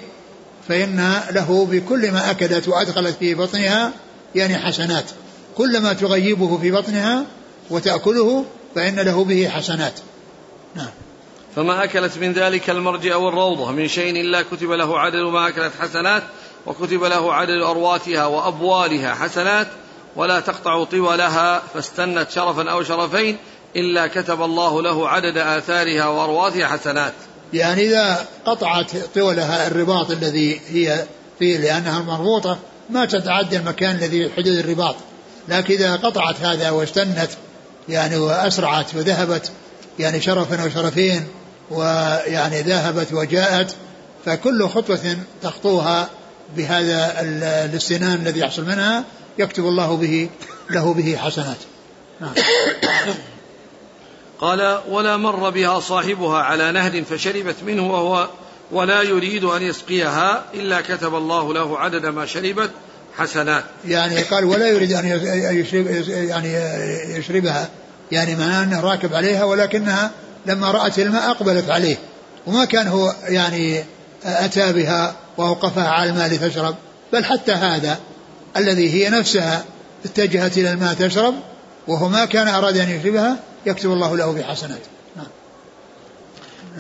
[0.69, 3.93] فإن له بكل ما أكلت وأدخلت في بطنها
[4.35, 5.05] يعني حسنات.
[5.57, 7.25] كلما تغيبه في بطنها
[7.71, 8.45] وتأكله
[8.75, 9.95] فإن له به حسنات.
[10.75, 10.91] نعم.
[11.57, 15.72] فما أكلت من ذلك المرج أو الروضة من شيء إلا كتب له عدد ما أكلت
[15.80, 16.22] حسنات
[16.66, 19.66] وكتب له عدد أرواتها وأبوالها حسنات
[20.16, 23.36] ولا تقطع طولها فاستنت شرفا أو شرفين
[23.76, 27.12] إلا كتب الله له عدد آثارها وأرواثها حسنات.
[27.53, 31.05] يعني إذا قطعت طولها الرباط الذي هي
[31.38, 32.59] فيه لأنها مربوطة
[32.90, 34.96] ما تتعدى المكان الذي حدود الرباط.
[35.48, 37.30] لكن إذا قطعت هذا واستنت
[37.88, 39.51] يعني وأسرعت وذهبت
[39.98, 41.28] يعني شرفا أو شرفين
[41.71, 43.75] ويعني ذهبت وجاءت
[44.25, 46.09] فكل خطوة تخطوها
[46.57, 47.21] بهذا
[47.64, 49.05] الاستنان الذي يحصل منها
[49.39, 50.29] يكتب الله به
[50.71, 51.57] له به حسنات.
[52.21, 52.33] نعم.
[54.41, 58.29] قال ولا مر بها صاحبها على نهر فشربت منه وهو
[58.73, 62.71] ولا يريد أن يسقيها إلا كتب الله له عدد ما شربت
[63.16, 63.64] حسنات.
[63.87, 65.07] يعني قال ولا يريد أن
[65.57, 66.55] يشرب يعني
[67.18, 67.68] يشربها.
[68.12, 70.11] يعني معناه أنه راكب عليها ولكنها
[70.47, 71.97] لما رأت الماء أقبلت عليه
[72.47, 73.84] وما كان هو يعني
[74.24, 76.74] أتى بها وأوقفها على الماء لتشرب
[77.12, 77.99] بل حتى هذا
[78.57, 79.64] الذي هي نفسها
[80.05, 81.34] اتجهت إلى الماء تشرب
[81.88, 83.36] وهو ما كان أراد أن يشربها
[83.66, 84.80] يكتب الله له بحسنات
[85.16, 85.26] نعم.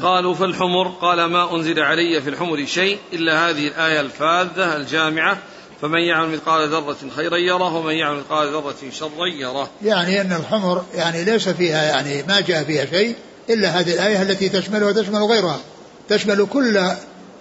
[0.02, 5.38] قالوا فالحمر قال ما أنزل علي في الحمر شيء إلا هذه الآية الفاذة الجامعة
[5.82, 10.84] فمن يعمل مثقال ذرة خيرا يره ومن يعمل مثقال ذرة شرا يره يعني أن الحمر
[10.94, 13.16] يعني ليس فيها يعني ما جاء فيها شيء
[13.50, 15.60] إلا هذه الآية التي تشملها وتشمل غيرها.
[16.08, 16.80] تشمل كل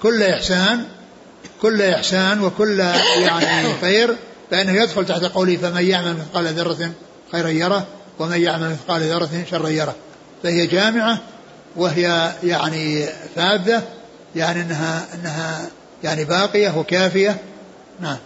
[0.03, 0.83] كل إحسان
[1.61, 2.79] كل إحسان وكل
[3.19, 4.15] يعني خير
[4.51, 6.91] فإنه يدخل تحت قوله فمن يعمل مثقال ذرة
[7.31, 7.87] خيرا يره
[8.19, 9.95] ومن يعمل مثقال ذرة شرا يره.
[10.43, 11.19] فهي جامعة
[11.75, 13.05] وهي يعني
[13.35, 13.83] فاذة
[14.35, 15.69] يعني انها إنها
[16.03, 17.37] يعني باقية وكافية.
[17.99, 18.17] نعم.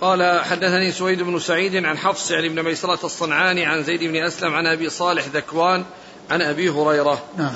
[0.00, 4.54] قال حدثني سويد بن سعيد عن حفص يعني بن ميسرة الصنعاني عن زيد بن أسلم
[4.54, 5.84] عن أبي صالح ذكوان
[6.30, 7.24] عن أبي هريرة.
[7.38, 7.54] نعم.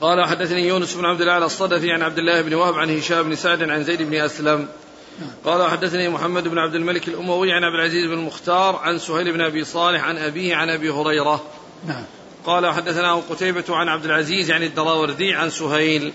[0.00, 3.34] قال حدثني يونس بن عبد الله الصدفي عن عبد الله بن وهب عن هشام بن
[3.34, 4.68] سعد عن زيد بن أسلم.
[5.44, 9.40] قال حدثني محمد بن عبد الملك الأموي عن عبد العزيز بن المختار عن سهيل بن
[9.40, 11.44] أبي صالح عن أبيه عن أبي هريرة.
[11.86, 12.04] نعم.
[12.46, 16.12] قال حدثنا قتيبة عن عبد العزيز يعني الدراوردي عن سهيل.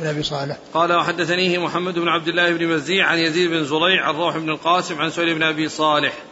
[0.00, 0.56] بن أبي صالح.
[0.74, 4.50] قال وحدثنيه محمد بن عبد الله بن مزيع عن يزيد بن زريع عن روح بن
[4.50, 6.12] القاسم عن سهيل بن أبي صالح.
[6.12, 6.27] نعم.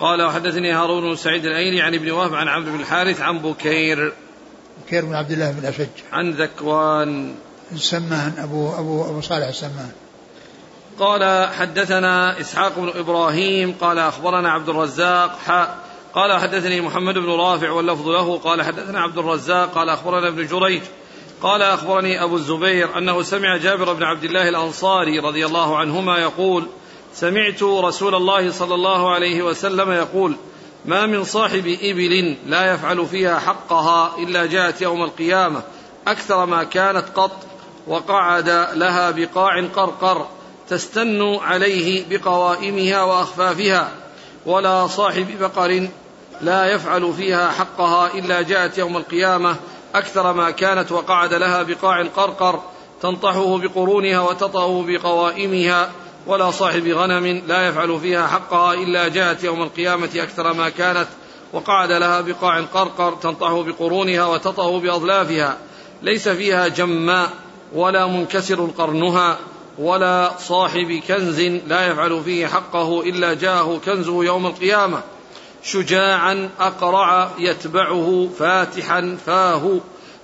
[0.00, 4.12] قال وحدثني هارون بن سعيد الايلي عن ابن وهب عن عمرو بن الحارث عن بكير.
[4.86, 5.86] بكير بن عبد الله بن أشج.
[6.12, 7.34] عن ذكوان.
[7.72, 9.90] السمان أبو أبو أبو صالح السمان
[10.98, 15.78] قال حدثنا إسحاق بن إبراهيم قال أخبرنا عبد الرزاق حاء
[16.14, 20.82] قال حدثني محمد بن رافع واللفظ له قال حدثنا عبد الرزاق قال أخبرنا ابن جريج
[21.42, 26.66] قال أخبرني أبو الزبير أنه سمع جابر بن عبد الله الأنصاري رضي الله عنهما يقول
[27.20, 30.36] سمعت رسول الله صلى الله عليه وسلم يقول
[30.84, 35.62] ما من صاحب إبل لا يفعل فيها حقها إلا جاءت يوم القيامة
[36.06, 37.36] أكثر ما كانت قط
[37.86, 40.26] وقعد لها بقاع قرقر
[40.68, 43.92] تستن عليه بقوائمها وأخفافها
[44.46, 45.88] ولا صاحب بقر
[46.40, 49.56] لا يفعل فيها حقها إلا جاءت يوم القيامة
[49.94, 52.60] أكثر ما كانت وقعد لها بقاع القرقر
[53.02, 55.90] تنطحه بقرونها وتطأه بقوائمها
[56.28, 61.06] ولا صاحب غنم لا يفعل فيها حقها إلا جاءت يوم القيامة أكثر ما كانت
[61.52, 65.56] وقعد لها بقاع القرقر تنطحه بقرونها وتطأه بأظلافها.
[66.02, 67.30] ليس فيها جماء
[67.74, 69.38] ولا منكسر قرنها
[69.78, 75.02] ولا صاحب كنز لا يفعل فيه حقه إلا جاءه كنزه يوم القيامة.
[75.62, 79.80] شجاعا أقرع يتبعه فاتحا فاه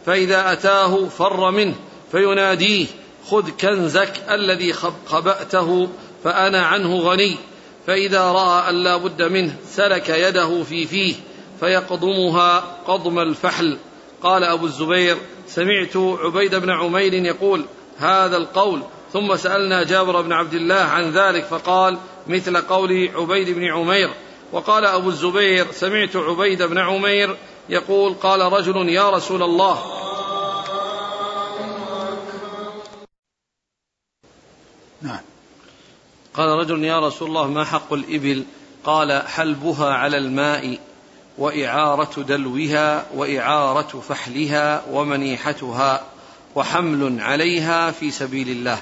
[0.06, 1.74] فإذا أتاه فر منه
[2.12, 2.86] فيناديه
[3.30, 4.72] خذ كنزك الذي
[5.06, 5.88] خبأته
[6.24, 7.36] فأنا عنه غني.
[7.86, 11.14] فإذا رأى أن لا بد منه سلك يده في فيه
[11.60, 13.78] فيقضمها قضم الفحل.
[14.22, 15.16] قال أبو الزبير
[15.46, 17.64] سمعت عبيد بن عمير يقول
[17.98, 18.82] هذا القول.
[19.12, 24.10] ثم سألنا جابر بن عبد الله عن ذلك فقال مثل قول عبيد بن عمير.
[24.52, 27.36] وقال أبو الزبير سمعت عبيد بن عمير
[27.68, 29.78] يقول قال رجل يا رسول الله
[35.04, 35.20] نعم.
[36.34, 38.44] قال رجل يا رسول الله ما حق الإبل؟
[38.84, 40.78] قال حلبها على الماء
[41.38, 46.02] وإعارة دلوها وإعارة فحلها ومنيحتها
[46.54, 48.78] وحمل عليها في سبيل الله.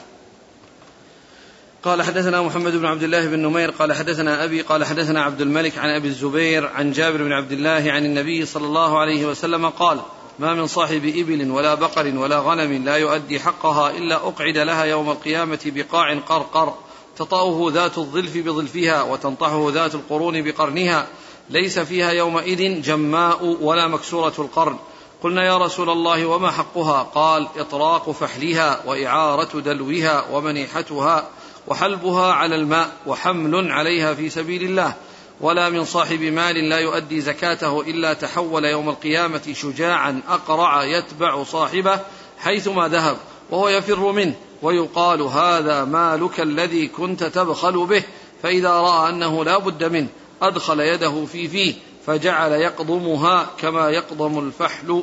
[1.82, 5.78] قال حدثنا محمد بن عبد الله بن نمير قال حدثنا أبي قال حدثنا عبد الملك
[5.78, 10.00] عن أبي الزبير عن جابر بن عبد الله عن النبي صلى الله عليه وسلم قال
[10.42, 15.10] ما من صاحب إبل ولا بقر ولا غنم لا يؤدي حقها إلا أقعد لها يوم
[15.10, 16.74] القيامة بقاع قرقر.
[17.16, 21.06] تطأه ذات الظلف بظلفها وتنطحه ذات القرون بقرنها.
[21.50, 24.76] ليس فيها يومئذ جماء ولا مكسورة القرن.
[25.22, 31.28] قلنا يا رسول الله وما حقها؟ قال إطراق فحلها وإعارة دلوها ومنيحتها
[31.66, 34.94] وحلبها على الماء وحمل عليها في سبيل الله.
[35.40, 42.00] ولا من صاحب مال لا يؤدي زكاته إلا تحول يوم القيامة شجاعا أقرع يتبع صاحبه
[42.38, 43.16] حيثما ذهب
[43.50, 48.02] وهو يفر منه ويقال هذا مالك الذي كنت تبخل به
[48.42, 50.08] فإذا رأى أنه لا بد منه
[50.42, 51.74] أدخل يده في فيه
[52.06, 55.02] فجعل يقضمها كما يقضم الفحل.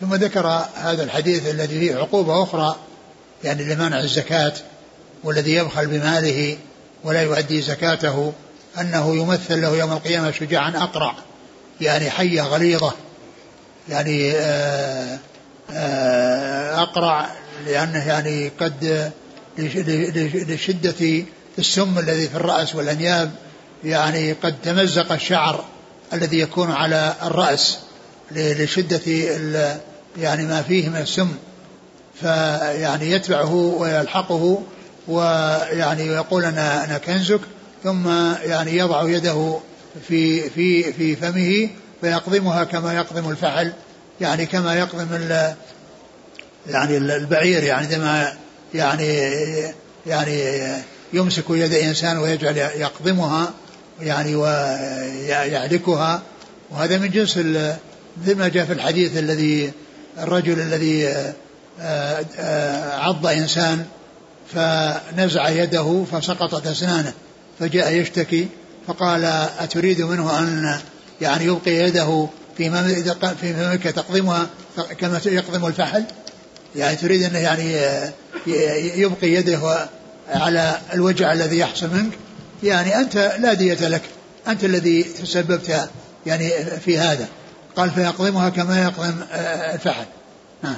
[0.00, 2.76] ثم ذكر هذا الحديث الذي فيه عقوبة أخرى
[3.44, 4.52] يعني لمنع الزكاة
[5.24, 6.58] والذي يبخل بماله
[7.04, 8.32] ولا يؤدي زكاته.
[8.80, 11.14] أنه يمثل له يوم القيامة شجاعا أقرع
[11.80, 12.92] يعني حية غليظة
[13.88, 15.18] يعني آه،
[15.70, 17.28] آه، أقرع
[17.66, 19.12] لأنه يعني قد
[20.48, 21.24] لشدة
[21.58, 23.30] السم الذي في الرأس والأنياب
[23.84, 25.64] يعني قد تمزق الشعر
[26.12, 27.78] الذي يكون على الرأس
[28.30, 29.00] لشدة
[30.18, 31.28] يعني ما فيه من السم
[32.20, 34.62] فيعني يتبعه ويلحقه
[35.08, 37.40] ويعني يقول أنا أنا كنزك
[37.84, 38.08] ثم
[38.42, 39.58] يعني يضع يده
[40.08, 41.68] في في في فمه
[42.00, 43.72] فيقضمها كما يقضم الفحل
[44.20, 45.54] يعني كما يقضم ال
[46.66, 48.32] يعني البعير يعني عندما
[48.74, 49.34] يعني
[50.06, 50.62] يعني
[51.12, 53.50] يمسك يد إنسان ويجعل يقضمها
[54.00, 56.22] يعني ويعلكها
[56.70, 59.72] وهذا من جنس مثل ما جاء في الحديث الذي
[60.18, 61.34] الرجل الذي آه،
[62.38, 63.84] آه، عض إنسان
[64.54, 67.12] فنزع يده فسقطت أسنانه.
[67.58, 68.48] فجاء يشتكي
[68.86, 69.24] فقال
[69.58, 70.78] أتريد منه أن
[71.20, 72.70] يعني يبقي يده في
[73.40, 74.46] في فمك تقضمها
[74.98, 76.04] كما يقضم الفحل؟
[76.76, 77.76] يعني تريد أنه يعني
[79.00, 79.88] يبقي يده
[80.28, 82.12] على الوجع الذي يحصل منك؟
[82.62, 84.02] يعني أنت لا دية لك.
[84.48, 85.88] أنت الذي تسببت
[86.26, 86.50] يعني
[86.84, 87.28] في هذا.
[87.76, 89.14] قال فيقضمها كما يقضم
[89.74, 90.04] الفحل.
[90.62, 90.76] نعم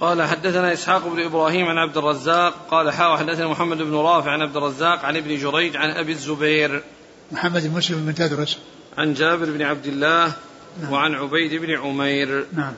[0.00, 4.42] قال حدثنا إسحاق بن إبراهيم عن عبد الرزاق قال حاوى حدثنا محمد بن رافع عن
[4.42, 6.82] عبد الرزاق عن ابن جريج عن أبي الزبير.
[7.32, 8.58] محمد بن مسلم بن تدرس
[8.98, 10.32] عن جابر بن عبد الله
[10.82, 10.92] نعم.
[10.92, 12.46] وعن عبيد بن عمير.
[12.52, 12.72] نعم.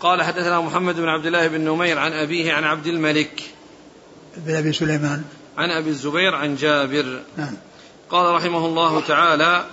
[0.00, 3.42] قال حدثنا محمد بن عبد الله بن نمير عن أبيه عن عبد الملك.
[4.36, 5.24] بن أبي سليمان.
[5.58, 7.20] عن أبي الزبير عن جابر.
[7.36, 7.56] نعم.
[8.10, 9.64] قال رحمه الله تعالى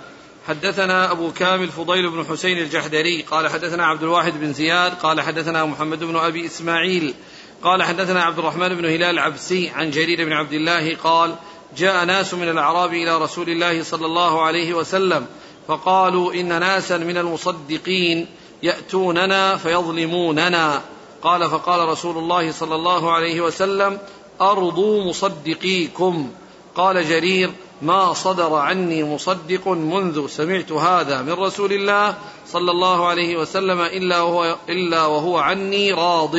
[0.48, 5.64] حدثنا أبو كامل فضيل بن حسين الجحدري قال حدثنا عبد الواحد بن زياد قال حدثنا
[5.64, 7.14] محمد بن أبي إسماعيل
[7.62, 11.34] قال حدثنا عبد الرحمن بن هلال العبسي عن جرير بن عبد الله قال
[11.76, 15.26] جاء ناس من الأعراب إلى رسول الله صلى الله عليه وسلم
[15.68, 18.26] فقالوا إن ناسا من المصدقين
[18.62, 20.82] يأتوننا فيظلموننا.
[21.22, 23.98] قال فقال رسول الله صلى الله عليه وسلم
[24.40, 26.30] أرضوا مصدقيكم.
[26.74, 27.50] قال جرير
[27.82, 32.14] ما صدر عني مصدق منذ سمعت هذا من رسول الله
[32.48, 36.36] صلى الله عليه وسلم إلا وهو, إلا وهو عني راض.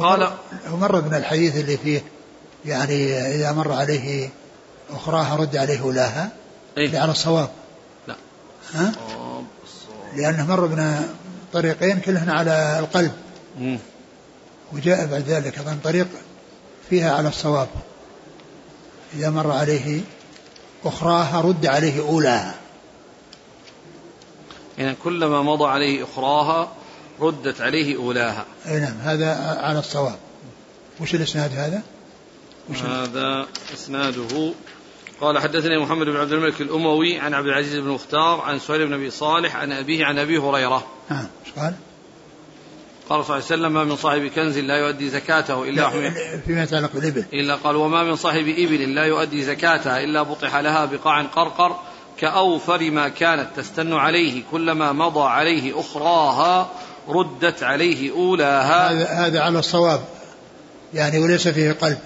[0.00, 0.30] قال
[0.72, 2.02] مر من الحديث اللي فيه
[2.64, 4.30] يعني إذا مر عليه
[4.90, 6.32] أخراها رد عليه أولاها
[6.78, 7.50] إيه؟ على الصواب.
[8.08, 8.16] لا.
[8.72, 8.92] ها؟
[10.16, 11.08] لأنه مر من
[11.52, 13.12] طريقين كلهن على القلب.
[13.58, 13.78] مم.
[14.72, 16.08] وجاء بعد ذلك أيضا طريق
[16.90, 17.68] فيها على الصواب.
[19.14, 20.00] إذا مر عليه
[20.84, 22.54] أخراها رد عليه أولاها.
[24.78, 26.72] يعني كلما مضى عليه أخراها
[27.20, 28.44] ردت عليه أولاها.
[28.66, 30.18] أي نعم هذا على الصواب.
[31.00, 31.82] وش الإسناد هذا؟
[32.70, 34.52] وش هذا إسناده.
[35.20, 38.92] قال حدثني محمد بن عبد الملك الأموي عن عبد العزيز بن مختار عن سهيل بن
[38.92, 40.86] أبي صالح عن أبيه عن أبي هريرة.
[41.10, 41.26] نعم
[41.56, 41.74] قال؟
[43.10, 45.90] قال صلى الله عليه وسلم ما من صاحب كنز لا يؤدي زكاته إلا
[46.46, 47.24] فيما يتعلق بالإبل.
[47.32, 51.76] إلا قال وما من صاحب إبل لا يؤدي زكاتها إلا بطح لها بقاع قرقر
[52.18, 56.70] كأوفر ما كانت تستن عليه كلما مضى عليه أخراها
[57.08, 58.90] ردت عليه أولاها.
[58.90, 60.00] هذا, هذا على الصواب
[60.94, 61.98] يعني وليس فيه قلب.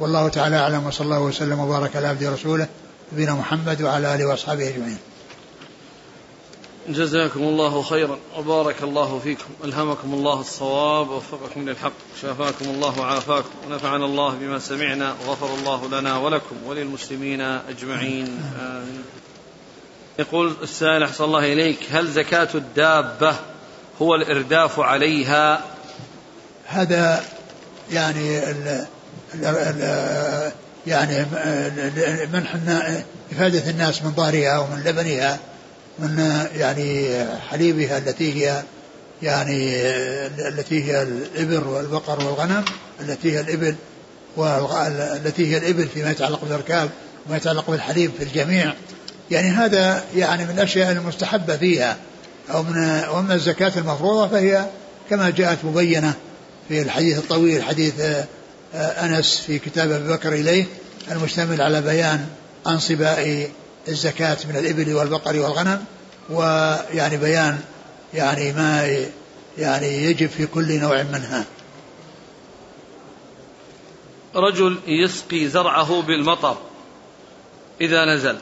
[0.00, 2.66] والله تعالى أعلم وصلى الله وسلم وبارك على عبده ورسوله
[3.12, 4.98] نبينا محمد وعلى آله وأصحابه أجمعين.
[6.88, 9.44] جزاكم الله خيرا وبارك الله فيكم.
[9.64, 16.18] ألهمكم الله الصواب ووفقكم للحق شافاكم الله وعافاكم ونفعنا الله بما سمعنا وغفر الله لنا
[16.18, 18.40] ولكم وللمسلمين أجمعين.
[18.60, 19.04] آمين.
[20.18, 23.36] يقول السائل أحسن الله إليك هل زكاة الدابة
[24.02, 25.64] هو الإرداف عليها؟
[26.66, 27.24] هذا
[27.90, 28.86] يعني ال
[30.86, 31.26] يعني
[32.32, 32.56] منح
[33.32, 35.51] إفادة الناس من ظهرها ومن لبنها.
[36.02, 38.62] من يعني حليبها التي هي
[39.22, 39.76] يعني
[40.48, 42.64] التي هي الإبل والبقر والغنم
[43.00, 43.74] التي هي الإبل
[44.36, 46.90] والتي هي الإبل فيما يتعلق بالإركاب
[47.26, 48.74] وما يتعلق بالحليب في الجميع.
[49.30, 51.96] يعني هذا يعني من الأشياء المستحبة فيها.
[52.50, 52.76] أو من
[53.08, 54.66] وأما الزكاة المفروضة فهي
[55.10, 56.14] كما جاءت مبينة
[56.68, 57.94] في الحديث الطويل حديث
[58.74, 60.64] أنس في كتاب أبي بكر إليه
[61.10, 62.26] المشتمل على بيان
[62.66, 63.48] أنصباء
[63.88, 65.84] الزكاة من الإبل والبقر والغنم
[66.30, 67.60] ويعني بيان
[68.14, 68.98] يعني ما
[69.58, 71.44] يعني يجب في كل نوع منها.
[74.34, 76.56] رجل يسقي زرعه بالمطر
[77.80, 78.36] إذا نزل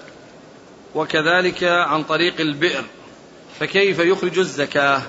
[0.95, 2.85] وكذلك عن طريق البئر
[3.61, 5.03] فكيف يخرج الزكاة؟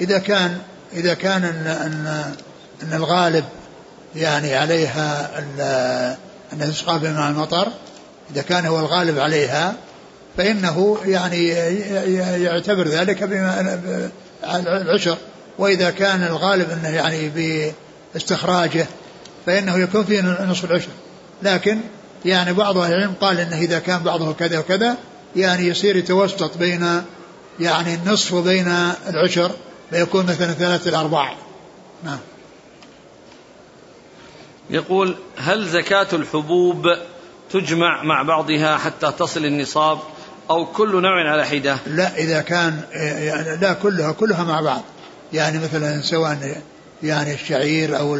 [0.00, 0.58] إذا كان
[0.92, 2.34] إذا كان أن, أن,
[2.82, 3.44] أن الغالب
[4.16, 5.38] يعني عليها
[6.52, 7.68] أن تسقى بماء المطر
[8.32, 9.74] إذا كان هو الغالب عليها
[10.36, 11.48] فإنه يعني
[12.42, 13.80] يعتبر ذلك بما
[14.66, 15.16] العشر.
[15.58, 17.30] وإذا كان الغالب أنه يعني
[18.14, 18.86] باستخراجه
[19.46, 20.88] فإنه يكون فيه نصف العشر.
[21.42, 21.80] لكن
[22.24, 24.96] يعني بعض أهل العلم قال أنه إذا كان بعضه كذا وكذا
[25.36, 27.02] يعني يصير يتوسط بين
[27.60, 28.68] يعني النصف وبين
[29.08, 29.50] العشر
[29.90, 31.34] فيكون مثلا ثلاثة الأرباع
[32.04, 32.18] نعم.
[34.70, 36.86] يقول هل زكاة الحبوب
[37.54, 39.98] تجمع مع بعضها حتى تصل النصاب
[40.50, 41.78] أو كل نوع على حدة.
[41.86, 44.82] لا إذا كان يعني لا كلها كلها مع بعض.
[45.32, 46.62] يعني مثلا سواء
[47.02, 48.16] يعني الشعير أو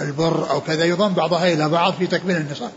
[0.00, 2.70] البر أو كذا يضم بعضها إلى بعض في تكميل النصاب.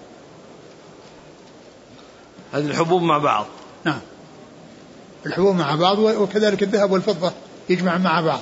[2.54, 3.46] هذه الحبوب مع بعض.
[3.84, 4.00] نعم.
[5.26, 7.32] الحبوب مع بعض وكذلك الذهب والفضة
[7.70, 8.42] يجمع مع بعض.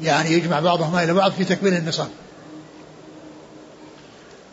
[0.00, 2.08] يعني يجمع بعضهما إلى بعض في تكميل النصاب.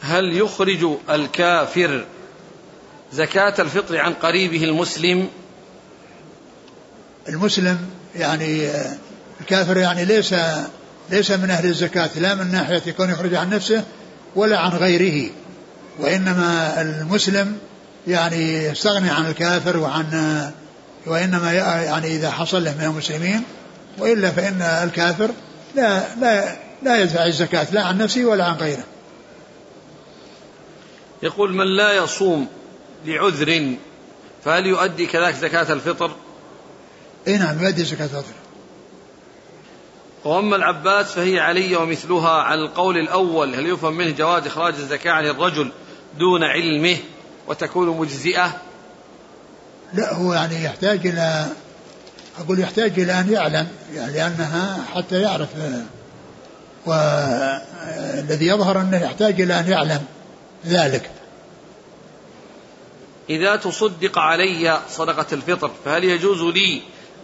[0.06, 2.06] هل يخرج الكافر
[3.14, 5.28] زكاة الفطر عن قريبه المسلم؟
[7.30, 7.78] المسلم
[8.16, 8.70] يعني
[9.42, 10.36] الكافر يعني ليس
[11.10, 13.84] ليس من أهل الزكاة لا من ناحية يكون يخرج عن نفسه
[14.36, 15.30] ولا عن غيره
[16.00, 17.58] وإنما المسلم
[18.08, 20.06] يعني يستغني عن الكافر وعن
[21.06, 23.44] وإنما يعني إذا حصل له من المسلمين
[23.98, 25.32] وإلا فإن الكافر
[25.76, 28.84] لا لا لا يدفع الزكاة لا عن نفسه ولا عن غيره.
[31.24, 32.48] يقول من لا يصوم
[33.06, 33.76] لعذر
[34.44, 36.12] فهل يؤدي كذلك زكاة الفطر؟
[37.28, 38.34] إي نعم يؤدي زكاة الفطر.
[40.26, 45.26] وأما العباس فهي علي ومثلها على القول الأول هل يفهم منه جواز إخراج الزكاة عن
[45.26, 45.72] الرجل
[46.20, 46.98] دون علمه
[47.48, 48.62] وتكون مجزئة؟
[49.94, 51.46] لا هو يعني يحتاج إلى
[52.40, 55.50] أقول يحتاج إلى أن يعلم يعني لأنها حتى يعرف
[56.86, 60.02] والذي يظهر أنه يحتاج إلى أن يعلم
[60.68, 61.10] ذلك.
[63.30, 66.82] إذا تصدق علي صدقة الفطر فهل يجوز لي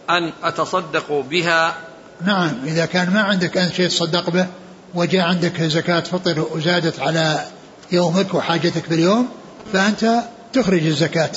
[0.09, 1.77] أن أتصدق بها؟
[2.25, 4.47] نعم إذا كان ما عندك أنت شيء تصدق به
[4.93, 7.45] وجاء عندك زكاة فطر وزادت على
[7.91, 9.29] يومك وحاجتك في اليوم
[9.73, 10.23] فأنت
[10.53, 11.31] تخرج الزكاة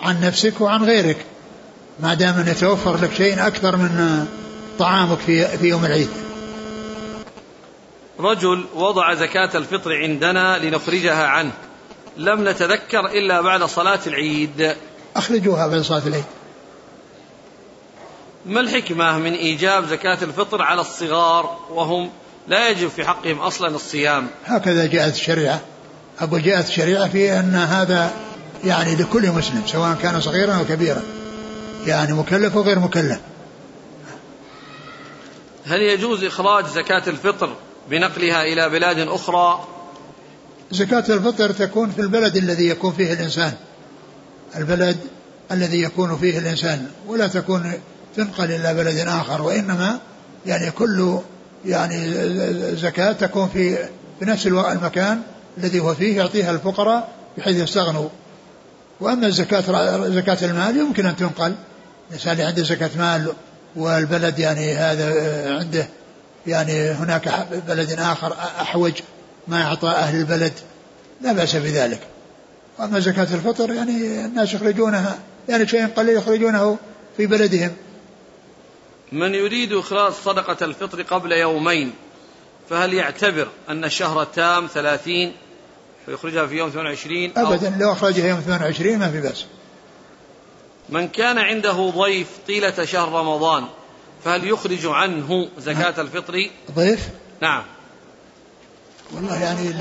[0.00, 1.26] عن نفسك وعن غيرك.
[2.00, 4.26] ما دام أن يتوفر لك شيء أكثر من
[4.78, 6.23] طعامك في, في يوم العيد.
[8.20, 11.52] رجل وضع زكاة الفطر عندنا لنخرجها عنه.
[12.16, 14.76] لم نتذكر إلا بعد صلاة العيد.
[15.16, 16.24] أخرجوها بعد صلاة العيد.
[18.46, 22.10] ما الحكمة من إيجاب زكاة الفطر على الصغار وهم
[22.48, 25.60] لا يجب في حقهم أصلا الصيام؟ هكذا جاءت الشريعة.
[26.20, 28.12] أقول جاءت الشريعة في أن هذا
[28.64, 31.02] يعني لكل مسلم سواء كان صغيرا أو كبيرا.
[31.86, 33.20] يعني مكلف وغير مكلف.
[35.66, 37.50] هل يجوز إخراج زكاة الفطر
[37.90, 39.64] بنقلها إلى بلاد أخرى.
[40.70, 43.52] زكاة الفطر تكون في البلد الذي يكون فيه الإنسان.
[44.56, 44.96] البلد
[45.52, 47.72] الذي يكون فيه الإنسان ولا تكون
[48.16, 49.98] تنقل إلى بلد آخر وإنما
[50.46, 51.18] يعني كل
[51.64, 52.14] يعني
[52.76, 53.76] زكاة تكون في
[54.18, 55.22] في نفس المكان
[55.58, 57.08] الذي هو فيه يعطيها الفقراء
[57.38, 58.08] بحيث يستغنوا.
[59.00, 59.60] وأما الزكاة
[60.08, 61.54] زكاة المال يمكن أن تنقل.
[62.08, 63.32] الإنسان اللي عنده زكاة مال
[63.76, 65.08] والبلد يعني هذا
[65.58, 65.88] عنده
[66.46, 68.92] يعني هناك بلد آخر أحوج
[69.48, 70.52] ما أعطى أهل البلد
[71.20, 72.00] لا بأس بذلك.
[72.78, 75.18] وأما زكاة الفطر يعني الناس يخرجونها
[75.48, 76.78] يعني شيء قليل يخرجونه
[77.16, 77.72] في بلدهم.
[79.12, 81.92] من يريد إخراج صدقة الفطر قبل يومين
[82.70, 85.32] فهل يعتبر أن الشهر تام ثلاثين
[86.06, 89.44] فيخرجها في يوم 28 أبدا لو أخرجها يوم 28 ما في بأس.
[90.88, 93.64] من كان عنده ضيف طيلة شهر رمضان
[94.24, 96.50] فهل يخرج عنه زكاة الفطر.
[96.70, 97.08] ضيف؟
[97.40, 97.64] نعم.
[99.12, 99.74] والله يعني